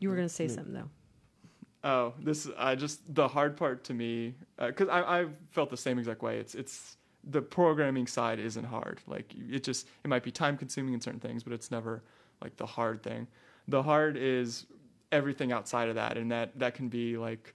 [0.00, 0.90] You were going to say something though.
[1.88, 5.76] Oh, this I just the hard part to me uh, because I I felt the
[5.76, 6.38] same exact way.
[6.38, 9.00] It's it's the programming side isn't hard.
[9.06, 12.02] Like it just it might be time consuming in certain things, but it's never
[12.42, 13.26] like the hard thing.
[13.68, 14.66] The hard is
[15.12, 17.54] everything outside of that, and that that can be like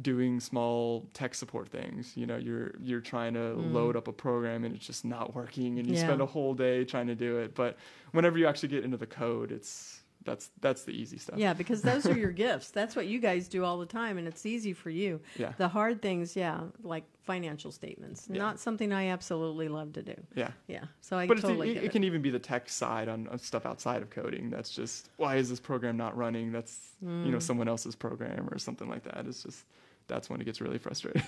[0.00, 2.16] doing small tech support things.
[2.16, 3.70] You know, you're you're trying to mm.
[3.70, 6.04] load up a program and it's just not working, and you Yeah.
[6.04, 7.54] spend a whole day trying to do it.
[7.54, 7.76] But
[8.12, 11.38] whenever you actually get into the code, it's that's that's the easy stuff.
[11.38, 12.70] Yeah, because those are your gifts.
[12.70, 15.20] That's what you guys do all the time, and it's easy for you.
[15.36, 15.52] Yeah.
[15.58, 18.38] The hard things, yeah, like financial statements, Yeah.
[18.38, 20.14] not something I absolutely love to do.
[20.34, 20.50] Yeah.
[20.66, 21.92] Yeah, so I but totally it, it it.
[21.92, 24.50] can even be the tech side on, on stuff outside of coding.
[24.50, 26.52] That's just why is this program not running?
[26.52, 27.26] That's you Mm.
[27.30, 29.26] know someone else's program or something like that.
[29.26, 29.64] It's just
[30.06, 31.22] that's when it gets really frustrating.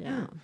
[0.00, 0.26] Yeah.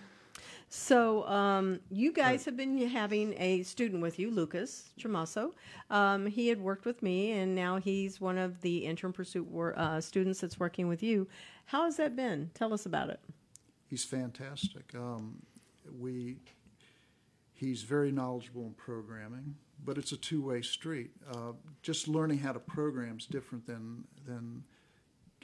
[0.71, 5.53] So um, you guys have been having a student with you, Lucas Tremasso.
[5.89, 9.79] Um, he had worked with me, and now he's one of the intern pursuit wor-
[9.79, 11.27] uh, students that's working with you.
[11.65, 12.51] How has that been?
[12.53, 13.21] Tell us about it.
[13.87, 14.95] He's fantastic.
[14.95, 15.41] Um,
[15.99, 16.37] we,
[17.55, 21.13] he's very knowledgeable in programming, but it's a two-way street.
[21.33, 24.65] Uh, just learning how to program is different than than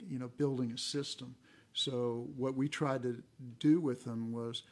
[0.07, 1.35] you know building a system.
[1.73, 3.23] So what we tried to
[3.59, 4.63] do with him was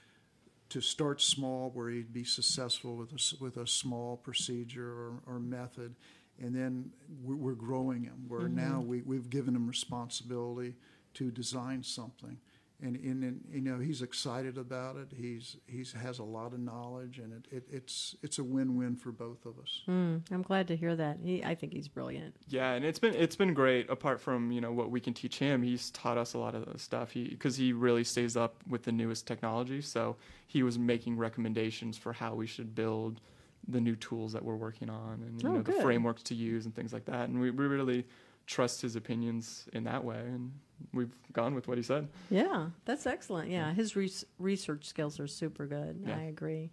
[0.73, 5.39] to start small, where he'd be successful with a, with a small procedure or, or
[5.39, 5.93] method,
[6.41, 6.91] and then
[7.23, 8.25] we're, growing him.
[8.27, 8.55] Where mm-hmm.
[8.55, 10.73] now we, we've given him responsibility
[11.13, 12.39] to design something,
[12.84, 15.08] and, and, and you know he's excited about it.
[15.15, 18.96] He's he's has a lot of knowledge, and it, it, it's it's a win win
[18.96, 19.82] for both of us.
[19.88, 21.17] Mm, I'm glad to hear that.
[21.24, 22.36] He, I think he's brilliant.
[22.48, 23.89] yeah, and it's been it's been great.
[23.89, 26.72] Apart from you know what we can teach him, he's taught us a lot of
[26.72, 27.12] the stuff.
[27.12, 29.82] He because he really stays up with the newest technology.
[29.82, 30.17] So
[30.48, 33.22] he was making recommendations for how we should build
[33.69, 36.65] the new tools that we're working on, and you Oh, know the frameworks to use
[36.65, 37.30] and things like that.
[37.30, 38.06] And we, we really
[38.45, 40.51] trust his opinions in that way, and
[40.93, 42.08] we've gone with what he said.
[42.29, 43.49] Yeah, that's excellent.
[43.49, 46.03] Yeah, his res- research skills are super good.
[46.06, 46.17] Yeah.
[46.17, 46.71] I agree.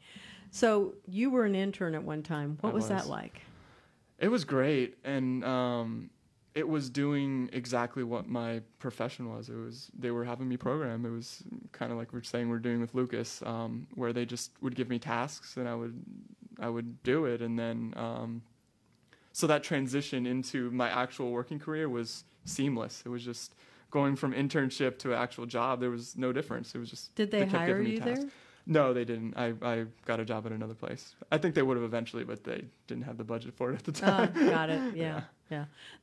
[0.51, 2.59] So you were an intern at one time.
[2.61, 3.41] What I was, that like?
[4.19, 6.11] It was great, and um,
[6.55, 9.49] it was doing exactly what my profession was.
[9.49, 11.07] It was they were having me program.
[11.07, 14.51] It was kind of like we're saying we're doing with Lucas, um, where they just
[14.61, 16.03] would give me tasks and I would
[16.59, 18.43] I would do it, and then um,
[19.33, 23.03] so that transition into my actual working career was seamless.
[23.05, 23.55] It was just
[23.91, 25.81] going from internship to actual job.
[25.81, 26.75] There was no difference.
[26.75, 28.21] It was just Did they, kept hire giving me you tasks.
[28.25, 28.31] there?
[28.67, 29.37] No, they didn't.
[29.37, 31.15] I, I got a job at another place.
[31.33, 33.95] I think they would have eventually, but they didn't have the budget for it at
[33.95, 34.49] the Oh, time.
[34.51, 34.81] got it.
[34.95, 35.03] Yeah.
[35.03, 35.21] yeah.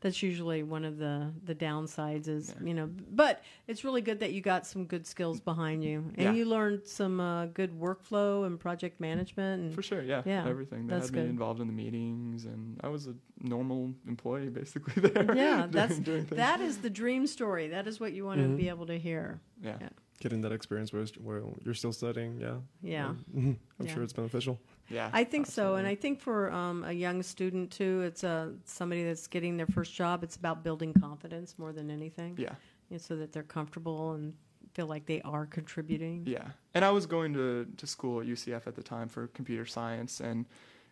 [0.01, 2.67] That's usually one of the the downsides is Yeah.
[2.67, 6.17] you know, but it's really good that you got some good skills behind you, and
[6.17, 6.31] Yeah.
[6.33, 9.63] you learned some uh, good workflow and project management.
[9.63, 10.88] And For sure, yeah, Yeah, everything.
[10.88, 11.25] They that's had good.
[11.29, 15.36] involved in the meetings, and I was a normal employee basically there.
[15.36, 17.67] Yeah, doing- that's doing that is the dream story.
[17.69, 18.57] That is what you want to Mhm.
[18.57, 19.39] be able to hear.
[19.62, 19.77] yeah.
[19.81, 19.89] yeah.
[20.19, 22.56] Getting that experience where, where you're still studying, yeah.
[22.82, 23.10] Yeah.
[23.10, 23.93] Um, I'm Yeah.
[23.93, 24.60] sure it's beneficial.
[24.89, 25.86] yeah, I think so, and.
[25.88, 29.93] I think for um, a young student too, it's uh, somebody that's getting their first
[29.93, 30.23] job.
[30.23, 32.56] It's about building confidence more than anything, yeah,
[32.89, 34.34] you know, so that they're comfortable and
[34.73, 36.23] feel like they are contributing.
[36.25, 36.47] yeah.
[36.73, 40.19] And I was going to, to school at UCF at the time for computer science,
[40.19, 40.45] and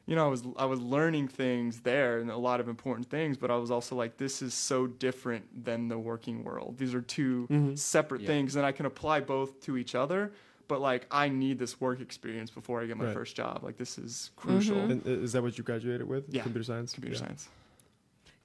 [0.08, 3.38] you know, I was I was learning things there and a lot of important things,
[3.38, 6.78] but I was also like, this is so different than the working world.
[6.78, 7.78] These are 2 Mhm.
[7.78, 8.28] separate Yeah.
[8.28, 10.32] things, and I can apply both to each other.
[10.68, 13.14] But like, I need this work experience before I get my Right.
[13.14, 13.64] first job.
[13.64, 14.78] Like, this is crucial.
[14.78, 14.90] Mhm.
[14.92, 16.26] And is that what you graduated with?
[16.34, 16.42] Yeah.
[16.44, 16.94] Computer science?
[16.94, 17.22] Computer Yeah.
[17.26, 17.50] science.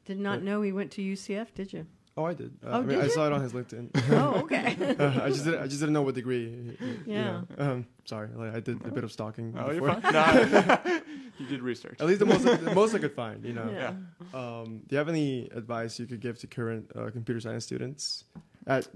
[0.04, 0.42] Did not Right.
[0.42, 1.54] know he went to UCF.
[1.54, 1.86] Did you?
[2.16, 2.52] Oh, I did.
[2.64, 3.10] Uh, Oh, I, mean, did I you?
[3.10, 3.88] saw it on his LinkedIn.
[4.12, 4.76] oh, okay.
[4.98, 6.76] Uh, I just didn't, I just didn't know what degree.
[6.80, 7.24] you Yeah.
[7.24, 7.46] know.
[7.58, 9.54] Um, sorry, like, I did a bit of stalking.
[9.56, 10.00] Oh, you're before.
[10.00, 10.12] fine.
[10.12, 10.78] Nah.
[11.38, 11.96] you did research.
[12.00, 13.44] At least the most, the most I could find.
[13.44, 13.70] You know.
[13.70, 13.92] yeah.
[14.38, 18.24] Um, do you have any advice you could give to current uh, computer science students
[18.66, 18.88] at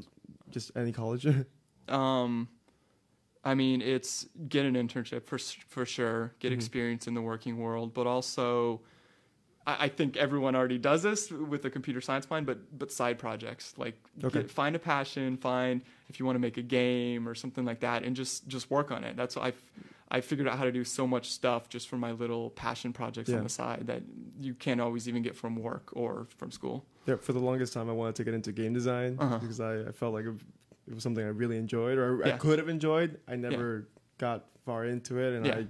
[0.50, 1.26] just any college?
[1.88, 2.48] Um,
[3.44, 6.56] I mean, it's get an internship for for sure, get Mhm.
[6.56, 8.80] experience in the working world, but also,
[9.66, 13.18] I, I think everyone already does this with the computer science mind, but but side
[13.18, 14.40] projects like Okay.
[14.42, 17.80] get, find a passion, find if you want to make a game or something like
[17.80, 19.16] that, and just just work on it.
[19.16, 19.62] That's what I've.
[20.10, 23.30] I figured out how to do so much stuff just from my little passion projects
[23.30, 23.38] Yeah.
[23.38, 24.02] on the side that
[24.38, 26.84] you can't always even get from work or from school.
[27.06, 29.38] yeah, for the longest time, I wanted to get into game design Uh-huh.
[29.38, 32.36] because I, I felt like it, was something I really enjoyed or I Yeah.
[32.36, 33.18] could have enjoyed.
[33.26, 35.56] I never got far into it, and Yeah.
[35.60, 35.66] I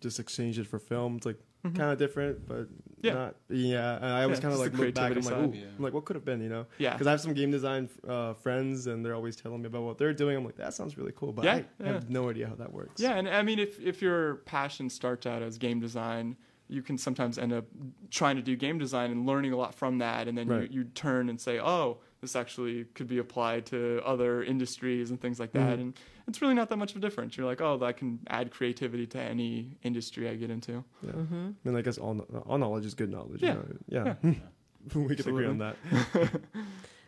[0.00, 1.16] just exchanged it for film.
[1.18, 1.76] It's like Mhm.
[1.76, 2.68] kind of different, but
[3.02, 3.14] Yeah.
[3.14, 3.36] not.
[3.48, 5.16] Yeah, and I was Yeah, kind of like look back.
[5.16, 5.52] I'm like, ooh.
[5.56, 5.66] Yeah.
[5.76, 6.66] I'm like, what could have been, you know?
[6.78, 9.82] Yeah, Because I have some game design uh, friends, and they're always telling me about
[9.82, 10.36] what they're doing.
[10.36, 13.00] I'm like, that sounds really cool, but Yeah, I have no idea how that works.
[13.00, 16.36] Yeah, and I mean, if if your passion starts out as game design,
[16.68, 17.64] you can sometimes end up
[18.10, 20.70] trying to do game design and learning a lot from that, and then Right.
[20.70, 25.20] you, you turn and say, oh, this actually could be applied to other industries and
[25.20, 25.80] things like that, Mhm.
[25.82, 25.94] and
[26.26, 27.36] it's really not that much of a difference.
[27.36, 30.82] You're like, oh, I can add creativity to any industry I get into.
[31.02, 31.12] Yeah.
[31.12, 31.46] Mm-hmm.
[31.64, 33.42] I mean, I guess all, all knowledge is good knowledge.
[33.42, 33.56] Yeah.
[33.88, 34.14] You know?
[34.22, 34.94] Yeah.
[34.94, 35.76] we could agree on that.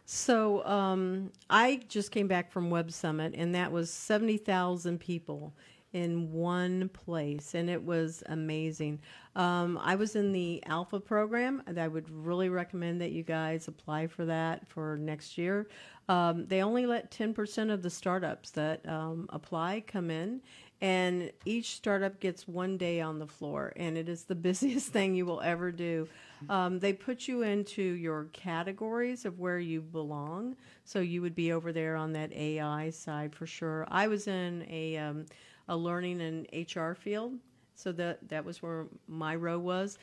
[0.09, 5.53] So um, I just came back from Web Summit, and that was seventy thousand people
[5.97, 9.01] in one place, and it was amazing.
[9.35, 13.67] Um, I was in the Alpha program, and I would really recommend that you guys
[13.67, 15.69] apply for that for next year.
[16.11, 20.43] Um, they only let ten percent of the startups that um, apply come in,
[20.83, 25.15] and each startup gets one day on the floor, and it is the busiest thing
[25.15, 26.07] you will ever do.
[26.51, 31.53] Um, they put you into your categories of where you belong, so you would be
[31.53, 33.87] over there on that AI side for sure.
[33.89, 35.25] I was in a um,
[35.69, 37.35] a learning and HR field,
[37.75, 39.99] so that that was where my row was.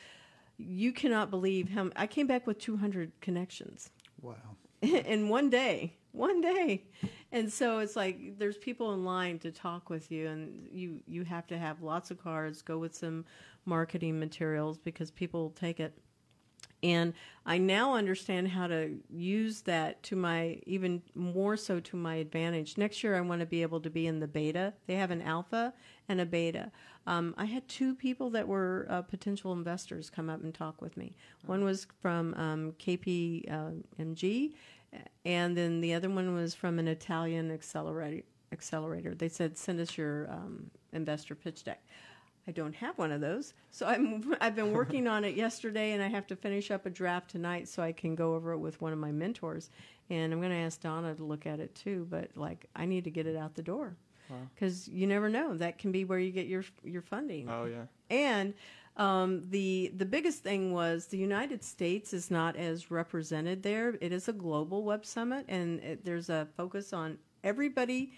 [0.57, 3.89] You cannot believe how I came back with 200 connections
[4.21, 4.35] Wow.
[4.81, 6.83] in one day one day
[7.31, 11.23] and so it's like there's people in line to talk with you and you you
[11.23, 13.25] have to have lots of cards go with some
[13.65, 15.97] marketing materials because people take it
[16.83, 17.13] and
[17.45, 22.77] i now understand how to use that to my even more so to my advantage
[22.77, 25.21] next year i want to be able to be in the beta they have an
[25.21, 25.73] alpha
[26.07, 26.71] and a beta
[27.07, 30.95] um, i had two people that were uh, potential investors come up and talk with
[30.97, 31.15] me
[31.45, 34.53] one was from um, kpmg
[35.25, 38.25] and then the other one was from an Italian accelerator.
[38.51, 39.15] Accelerator.
[39.15, 41.83] They said, "Send us your um, investor pitch deck."
[42.47, 46.03] I don't have one of those, so I'm I've been working on it yesterday, and
[46.03, 48.81] I have to finish up a draft tonight so I can go over it with
[48.81, 49.69] one of my mentors.
[50.09, 52.05] And I'm going to ask Donna to look at it too.
[52.09, 53.95] But like, I need to get it out the door
[54.29, 54.35] Wow.
[54.53, 55.55] because you never know.
[55.55, 57.49] That can be where you get your your funding.
[57.49, 58.53] Oh yeah, And
[58.97, 63.95] um, the the biggest thing was the United States is not as represented there.
[64.01, 68.11] It is a global web summit, and it, there's a focus on everybody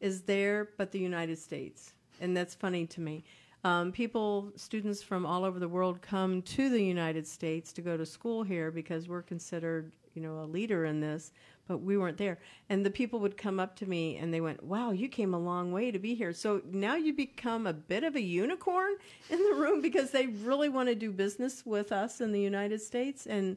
[0.00, 3.24] is there, but the United States, and that's funny to me.
[3.64, 7.96] Um, people, students from all over the world come to the United States to go
[7.96, 11.32] to school here because we're considered, you know, a leader in this,
[11.66, 12.38] but we weren't there.
[12.68, 15.38] And the people would come up to me and they went, "Wow, you came a
[15.38, 18.96] long way to be here." So now you become a bit of a unicorn
[19.30, 22.82] in the room because they really want to do business with us in the United
[22.82, 23.56] States and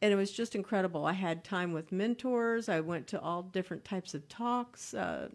[0.00, 1.06] and it was just incredible.
[1.06, 2.68] I had time with mentors.
[2.68, 4.94] I went to all different types of talks.
[4.94, 5.28] Uh,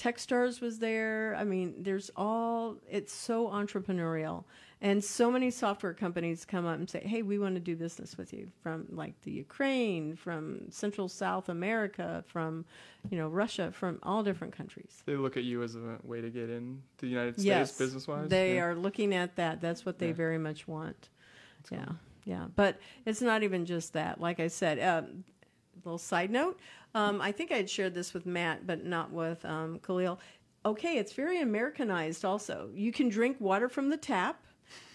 [0.00, 1.36] Techstars was there.
[1.38, 2.76] I mean, there's all.
[2.90, 4.44] It's so entrepreneurial,
[4.82, 8.16] And so many software companies come up and say, "Hey, we want to do business
[8.16, 12.64] with you from like the Ukraine, from Central South America, from
[13.10, 16.30] you know Russia, from all different countries." They look at you as a way to
[16.30, 18.30] get in the United States yes, business wise.
[18.30, 19.60] they are looking at that.
[19.60, 20.24] That's what they Yeah.
[20.24, 21.10] very much want.
[21.58, 21.96] That's yeah, cool.
[22.24, 22.46] yeah.
[22.56, 24.18] But it's not even just that.
[24.18, 25.24] Like I said, um,
[25.84, 26.58] little side note.
[26.94, 30.20] Um, I think I had shared this with Matt, but not with um, Khalil.
[30.64, 32.24] Okay, it's very Americanized.
[32.24, 34.44] Also, you can drink water from the tap.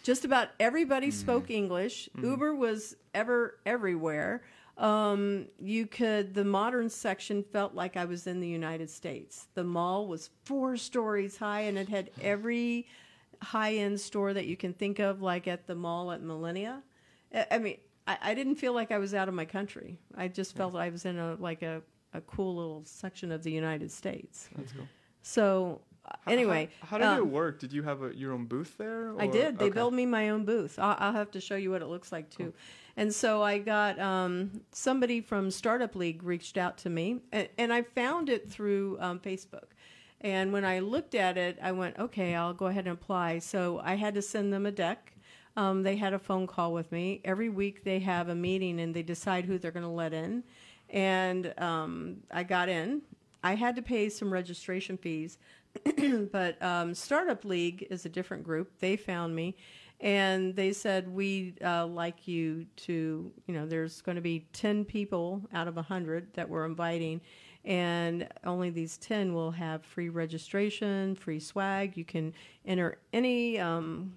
[0.03, 2.07] Just about everybody spoke English.
[2.21, 4.43] Uber was ever everywhere.
[4.77, 9.47] Um, you could the modern section felt like I was in the United States.
[9.55, 12.87] The mall was four stories high, and it had every
[13.41, 16.83] high-end store that you can think of, like at the mall at Millennia.
[17.51, 17.77] I mean,
[18.07, 19.97] I, I didn't feel like I was out of my country.
[20.15, 21.81] I just felt I was in a like a,
[22.13, 24.49] a cool little section of the United States.
[24.55, 24.87] That's cool.
[25.21, 27.59] So How- anyway, how, how did um, it work?
[27.59, 29.13] Did you have a, your own booth there?
[29.19, 29.57] I did.
[29.57, 29.73] They okay.
[29.73, 30.77] built me my own booth.
[30.77, 32.53] I'll, I'll have to show you what it looks like too.
[32.97, 37.73] And so I got um, somebody from Startup League reached out to me, and, and
[37.73, 39.73] I found it through um, Facebook.
[40.21, 43.39] And when I looked at it, I went, okay, I'll go ahead and apply.
[43.39, 45.11] So I had to send them a deck.
[45.57, 47.21] Um, they had a phone call with me.
[47.23, 50.43] Every week they have a meeting and they decide who they're going to let in.
[50.89, 53.01] And um, I got in.
[53.45, 55.37] I had to pay some registration fees,
[56.31, 58.71] but um, Startup League is a different group.
[58.79, 59.55] They found me,
[60.01, 63.31] and they said we'd uh, like you to.
[63.45, 67.21] You know, there's going to be ten people out of hundred that we're inviting,
[67.63, 71.95] and only these ten will have free registration, free swag.
[71.95, 72.33] You can
[72.65, 74.11] enter any um,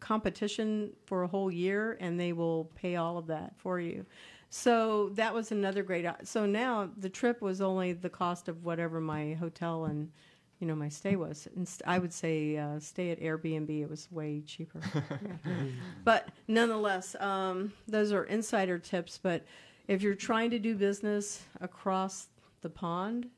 [0.00, 4.04] competition for a whole year, and they will pay all of that for you.
[4.50, 6.06] So that was another great.
[6.24, 10.10] So now the trip was only the cost of whatever my hotel and
[10.58, 11.46] you know my stay was.
[11.54, 13.68] And I would say uh, stay at Airbnb.
[13.70, 14.80] It was way cheaper.
[14.94, 15.54] Yeah.
[16.04, 19.18] But nonetheless, um, those are insider tips.
[19.22, 19.44] But
[19.86, 22.28] if you're trying to do business across
[22.62, 23.28] the pond,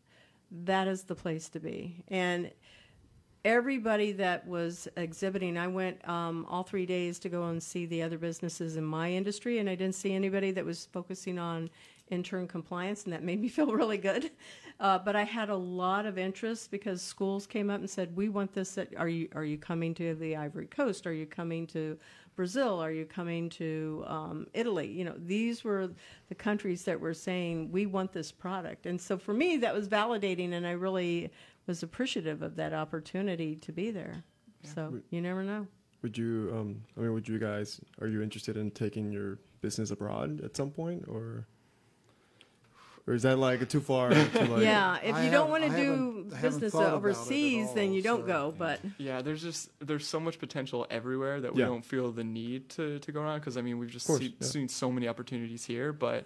[0.50, 2.04] that is the place to be.
[2.08, 2.50] And
[3.44, 8.02] everybody that was exhibiting, I went um, all three days to go and see the
[8.02, 11.70] other businesses in my industry, and I didn't see anybody that was focusing on
[12.10, 14.30] intern compliance, and that made me feel really good.
[14.78, 18.28] Uh, but I had a lot of interest because schools came up and said, "We
[18.28, 18.78] want this.
[18.78, 21.06] At, are you are you coming to the Ivory Coast?
[21.06, 21.98] Are you coming to
[22.34, 22.80] Brazil?
[22.80, 24.90] Are you coming to um, Italy?
[24.90, 25.90] You know, these were
[26.30, 29.86] the countries that were saying we want this product, and so for me that was
[29.86, 31.30] validating, and I really
[31.70, 34.24] was appreciative of that opportunity to be there.
[34.74, 35.66] So you never know.
[36.02, 39.90] Would you, um, I mean, would you guys, are you interested in taking your business
[39.90, 41.46] abroad at some point, or,
[43.06, 44.08] or is that like too far?
[44.10, 44.16] To
[44.46, 46.86] like, yeah, if I you don't want to do haven't- I haven't business thought about
[46.86, 48.54] it at overseas, then you don't so- go.
[48.58, 51.66] But Yeah, there's just there's so much potential everywhere that we Yeah.
[51.68, 54.34] don't feel the need to, to go around because I mean we've just course, see,
[54.40, 54.46] yeah.
[54.46, 56.24] seen so many opportunities here, but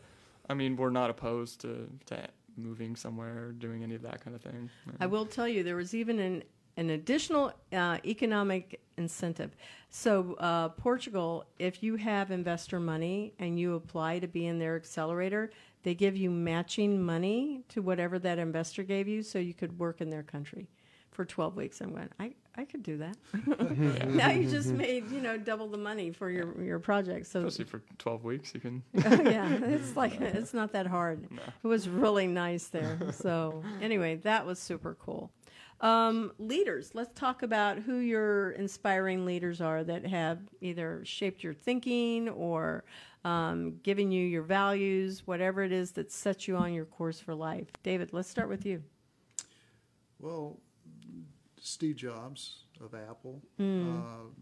[0.49, 4.42] I mean we're not opposed to, to moving somewhere doing any of that kind of
[4.42, 4.70] thing.
[5.00, 6.42] I will tell you, there was even an
[6.76, 9.57] an additional uh, economic incentive.
[9.90, 14.74] So, uh, Portugal, if you have investor money and you apply to be in their
[14.74, 15.50] accelerator,
[15.84, 20.00] they give you matching money to whatever that investor gave you, so you could work
[20.00, 20.68] in their country
[21.12, 21.80] for 12 weeks.
[21.80, 23.16] I'm going, I, I could do that.
[24.09, 27.26] now you just made you know double the money for your your project.
[27.26, 28.82] So Especially for 12 weeks, you can.
[28.92, 31.26] yeah, it's like it's not that hard.
[31.62, 32.98] It was really nice there.
[33.12, 35.30] So anyway, that was super cool.
[35.80, 36.92] Um, leaders.
[36.94, 42.84] Let's talk about who your inspiring leaders are that have either shaped your thinking or
[43.24, 47.34] um, given you your values, whatever it is that sets you on your course for
[47.34, 47.68] life.
[47.82, 48.82] David, let's start with you.
[50.20, 50.59] Well,
[51.64, 53.40] Steve Jobs of Apple.
[53.56, 53.96] Hmm.
[53.96, 54.34] Um,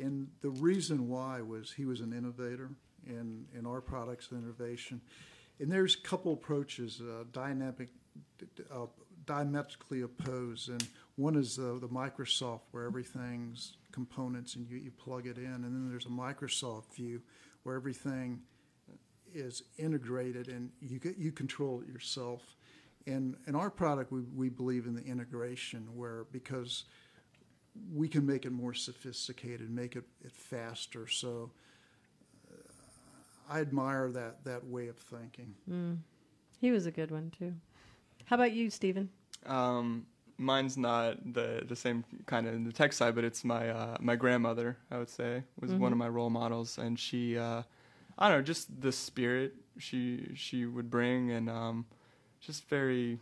[0.00, 2.70] and the reason why was he was an innovator
[3.06, 5.00] in, in our products and innovation.
[5.60, 7.90] And there's a couple approaches, uh, dynamic,
[8.72, 8.86] uh,
[9.24, 10.68] diametrically opposed.
[10.68, 10.84] And
[11.14, 15.44] one is uh, the Microsoft, where everything's components and you, you plug it in.
[15.44, 17.22] And then there's a Microsoft view,
[17.62, 18.40] where everything
[19.32, 22.56] is integrated and you get, you control it yourself.
[23.06, 26.84] And in our product, we, we believe in the integration, where because
[27.92, 31.06] we can make it more sophisticated, make it, it faster.
[31.06, 31.50] So
[32.50, 32.56] uh,
[33.50, 35.54] I admire that that way of thinking.
[36.60, 37.54] He was a good one too.
[38.24, 39.10] How about you, Stephen?
[39.44, 40.06] Um,
[40.38, 43.96] mine's not the the same kind of in the tech side, but it's my uh,
[44.00, 44.78] my grandmother.
[44.90, 47.62] I would say was one of my role models, and she, uh,
[48.18, 51.86] I don't know, just the spirit she she would bring, and um,
[52.46, 53.18] just very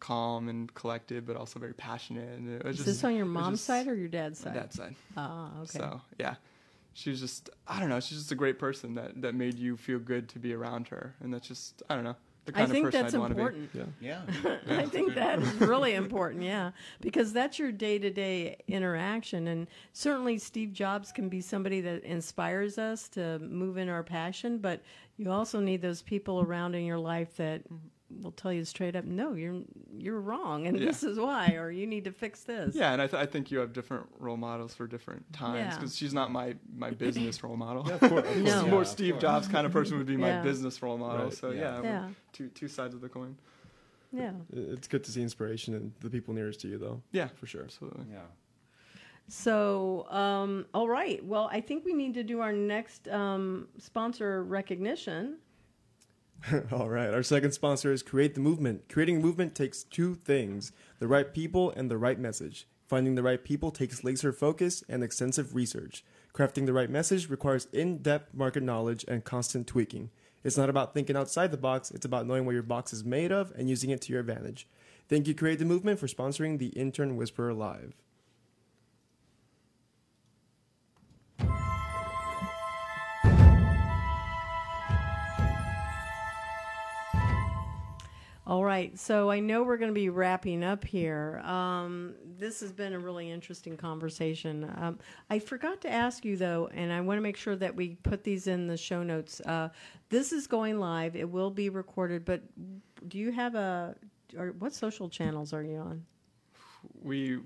[0.00, 2.38] calm and collected, but also very passionate.
[2.38, 4.54] And it was Is just, this on your mom's just side or your dad's side?
[4.54, 4.94] dad's side?
[5.16, 5.78] Ah, okay.
[5.78, 6.34] So yeah,
[6.92, 8.00] she was just I don't know.
[8.00, 11.14] She's just a great person that that made you feel good to be around her,
[11.20, 13.30] and that's just I don't know the kind I think of person that's I'd want
[13.30, 13.40] to be.
[13.40, 13.70] important.
[14.00, 14.20] Yeah.
[14.44, 14.56] Yeah.
[14.78, 19.48] I think that is really important, yeah, because that's your day to day interaction.
[19.48, 24.58] And certainly, Steve Jobs can be somebody that inspires us to move in our passion,
[24.58, 24.82] but
[25.16, 27.62] you also need those people around in your life that
[28.22, 29.62] will tell you straight up, no, you're
[29.96, 30.86] you're wrong, and Yeah.
[30.86, 32.74] this is why, or you need to fix this.
[32.74, 35.74] Yeah, and I, th- I think you have different role models for different times Yeah.
[35.76, 37.84] because she's not my, my business role model.
[37.88, 38.26] Yeah, of course.
[38.28, 38.42] Of No.
[38.42, 38.44] course.
[38.44, 39.22] The Yeah, more Steve course.
[39.22, 40.42] Jobs kind of person would be my Yeah.
[40.42, 41.26] business role model.
[41.26, 41.34] Right.
[41.34, 41.76] So Yeah.
[41.80, 42.08] yeah, Yeah.
[42.32, 43.36] two two sides of the coin.
[44.12, 44.32] yeah.
[44.52, 47.02] It's good to see inspiration in the people nearest to you, though.
[47.12, 47.62] Yeah, For sure.
[47.64, 48.04] absolutely.
[48.12, 48.20] Yeah.
[49.28, 51.24] So, um, all right.
[51.24, 55.38] Well, I think we need to do our next um, sponsor recognition.
[56.72, 57.12] All right.
[57.12, 58.88] Our second sponsor is Create the Movement.
[58.88, 62.66] Creating a movement takes two things the right people and the right message.
[62.86, 66.04] Finding the right people takes laser focus and extensive research.
[66.34, 70.10] Crafting the right message requires in depth market knowledge and constant tweaking.
[70.42, 73.32] It's not about thinking outside the box, it's about knowing what your box is made
[73.32, 74.68] of and using it to your advantage.
[75.08, 77.94] Thank you, Create the Movement, for sponsoring the Intern Whisperer Live.
[88.46, 91.40] All right, so I know we're going to be wrapping up here.
[91.44, 94.70] Um, this has been a really interesting conversation.
[94.76, 94.98] Um,
[95.30, 98.22] I forgot to ask you though, and I want to make sure that we put
[98.22, 99.40] these in the show notes.
[99.40, 99.70] Uh,
[100.10, 102.26] this is going live; it will be recorded.
[102.26, 102.42] But
[103.08, 103.94] do you have a?
[104.36, 106.04] Or what social channels are you on?
[107.02, 107.38] We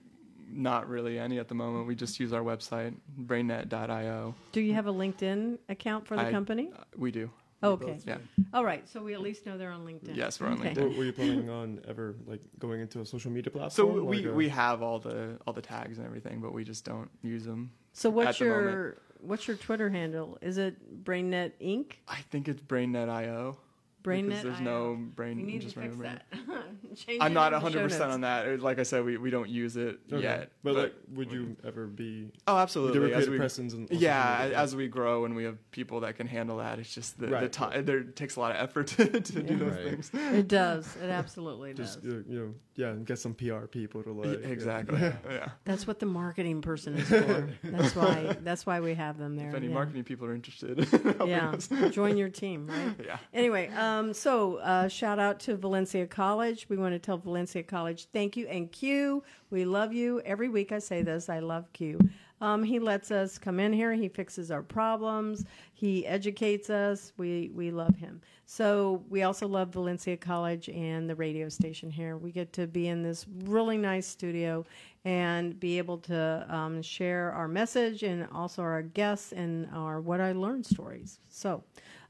[0.50, 1.86] not really any at the moment.
[1.86, 4.34] We just use our website brainet.io.
[4.50, 6.70] Do you have a LinkedIn account for the I- company?
[6.76, 7.30] Uh, we do.
[7.62, 7.98] Okay.
[8.06, 8.18] Yeah.
[8.54, 10.14] All right, so we at least know they're on LinkedIn.
[10.16, 10.70] Yes, we're on Okay.
[10.74, 10.82] LinkedIn.
[10.92, 13.70] Were, were you planning on ever like going into a social media platform?
[13.70, 16.64] So we, like a- we have all the all the tags and everything, but we
[16.64, 17.70] just don't use them.
[17.92, 18.98] So what's At your moment.
[19.20, 20.38] what's your Twitter handle?
[20.40, 21.94] Is it Brainet Inc?
[22.06, 23.56] I think it's brainet.io.
[24.02, 24.28] Brainet.
[24.28, 25.36] because there's no brain.
[25.38, 26.20] We need to just fix brain.
[26.48, 27.18] that.
[27.20, 28.60] I'm not 100 percent on that.
[28.60, 30.22] Like I said, we, we don't use it Okay.
[30.22, 30.52] yet.
[30.62, 32.30] But, like, would you ever be?
[32.46, 33.12] Oh, Would you absolutely.
[33.12, 33.74] ever As we, presence?
[33.74, 34.58] on- on social yeah, media?
[34.58, 37.48] as we grow and we have people that can handle that, it's just the, the
[37.48, 37.84] time.
[37.84, 39.84] There takes a lot of effort to, to do those Right.
[39.84, 40.10] things.
[40.14, 40.96] It does.
[41.02, 42.24] It absolutely just does.
[42.28, 44.48] you know, yeah, and get some PR people to Yeah, like yeah.
[44.48, 45.00] exactly.
[45.30, 45.48] yeah.
[45.64, 47.48] That's what the marketing person is for.
[47.64, 48.36] That's why.
[48.42, 49.48] That's why we have them there.
[49.50, 49.74] If any yeah.
[49.74, 50.86] marketing people are interested,
[51.26, 51.54] Yeah,
[51.90, 52.94] join your team, right?
[53.04, 53.18] yeah.
[53.34, 56.66] Anyway, um, so uh, shout out to Valencia College.
[56.68, 58.46] We want to tell Valencia College thank you.
[58.48, 60.20] And Q, we love you.
[60.24, 61.98] Every week I say this I love Q.
[62.40, 67.12] Um, he lets us come in here, he fixes our problems, he educates us.
[67.16, 68.20] We, we love him.
[68.46, 72.16] So we also love Valencia College and the radio station here.
[72.16, 74.64] We get to be in this really nice studio
[75.04, 80.20] and be able to um, share our message and also our guests and our What
[80.20, 81.20] I Learned stories.
[81.28, 81.64] So.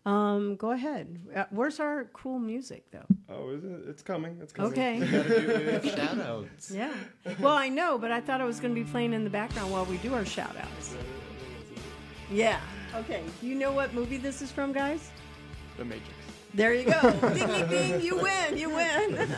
[0.07, 1.19] Um, go ahead.
[1.35, 3.05] Uh, where's our cool music, though?
[3.29, 3.81] Oh, is it?
[3.89, 4.39] It's coming.
[4.41, 4.73] It's coming.
[4.73, 4.99] Okay.
[5.81, 6.71] Gotta shout outs.
[6.71, 6.95] yeah.
[7.41, 9.71] Well, I know, but I thought it was going to be playing in the background
[9.71, 10.97] while we do our shout outs.
[12.31, 12.61] Yeah.
[12.95, 13.23] Okay.
[13.43, 15.11] You know what movie this is from, guys?
[15.77, 16.15] The Matrix.
[16.55, 17.11] There you go.
[17.35, 18.01] ding, ding, ding.
[18.01, 18.57] You win.
[18.57, 19.29] You win.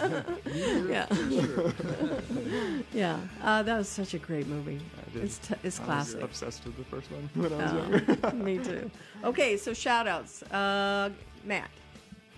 [0.89, 1.07] yeah.
[2.93, 3.19] yeah.
[3.43, 4.81] Uh, that was such a great movie.
[4.99, 5.25] I did.
[5.25, 6.23] It's, t- it's I was classic.
[6.23, 8.19] obsessed with the first one when I was younger.
[8.25, 8.91] Oh, me too.
[9.25, 10.43] Okay, so shout outs.
[10.45, 11.11] Uh,
[11.45, 11.71] Matt.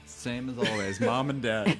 [0.07, 1.79] Same as always, mom and dad.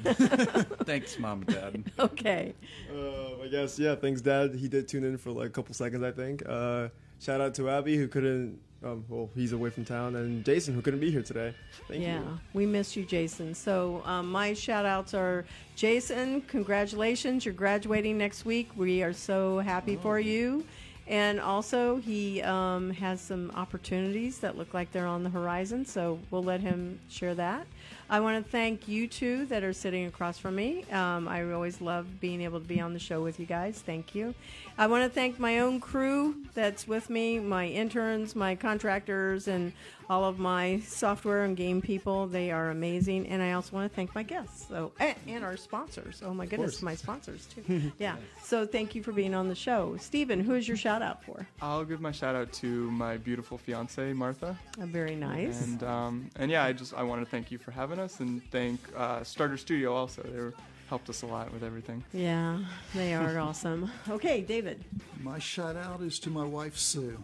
[0.85, 1.93] Thanks, mom and dad.
[1.99, 2.55] Okay.
[2.93, 3.95] Uh, I guess yeah.
[3.95, 4.55] Thanks, Dad.
[4.55, 6.43] He did tune in for like a couple seconds, I think.
[6.49, 6.89] Uh,
[7.21, 8.59] shout out to Abby who couldn't.
[8.85, 11.55] Um, well, he's away from town, and Jason who couldn't be here today.
[11.87, 12.41] Thank yeah, you.
[12.53, 13.55] we miss you, Jason.
[13.55, 15.45] So um, my shout outs are
[15.77, 17.45] Jason, congratulations.
[17.45, 18.71] You're graduating next week.
[18.77, 20.65] We are so happy for you.
[21.07, 26.19] And also, he um, has some opportunities that look like they're on the horizon, so
[26.31, 27.67] we'll let him share that.
[28.11, 30.85] I want to thank you two that are sitting across from me.
[30.91, 33.83] Um, I always love being able to be on the show with you guys.
[33.85, 34.35] Thank you.
[34.79, 39.73] I want to thank my own crew that's with me, my interns, my contractors, and
[40.09, 42.27] all of my software and game people.
[42.27, 43.27] They are amazing.
[43.29, 46.23] And I also want to thank my guests so and, and our sponsors.
[46.25, 47.93] Oh my goodness, my sponsors too.
[47.99, 48.17] yeah.
[48.43, 50.41] So thank you for being on the show, Stephen.
[50.41, 51.47] Who is your shout out for?
[51.61, 54.59] I'll give my shout out to my beautiful fiance Martha.
[54.81, 55.65] Uh, very nice.
[55.67, 58.49] And um, and yeah, I just I want to thank you for having us and
[58.53, 60.23] thank uh, Starter Studio also.
[60.23, 60.55] They were,
[60.89, 62.05] helped us a lot with everything.
[62.13, 62.61] yeah,
[62.95, 63.91] they are awesome.
[64.09, 64.85] Okay, David.
[65.21, 67.19] My shout out is to my wife, Sue.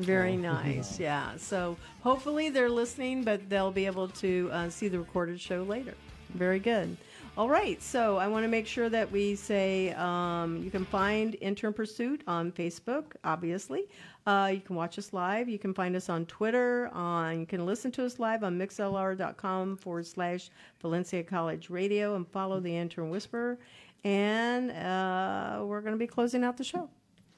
[0.00, 0.98] Very nice.
[0.98, 1.36] Yeah.
[1.36, 5.94] So hopefully they're listening, but they'll be able to uh, see the recorded show later.
[6.30, 6.96] Very good.
[7.34, 11.34] All right, so I want to make sure that we say um, you can find
[11.40, 13.88] Intern Pursuit on Facebook, obviously.
[14.26, 15.48] Uh, you can watch us live.
[15.48, 16.90] You can find us on Twitter.
[16.92, 20.50] On you can listen to us live on mixlr.com forward slash
[20.82, 23.58] Valencia College Radio and follow the Intern Whisperer.
[24.04, 26.90] And uh, we're going to be closing out the show.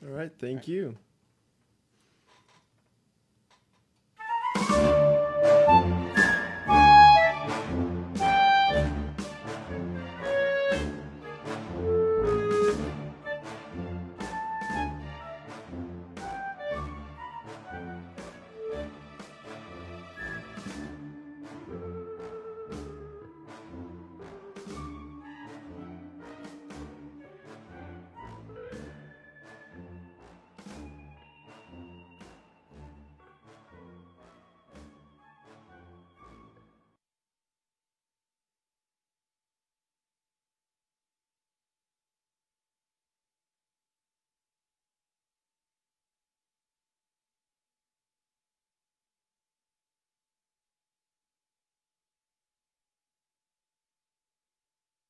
[0.05, 0.33] All right.
[0.41, 0.97] Thank you.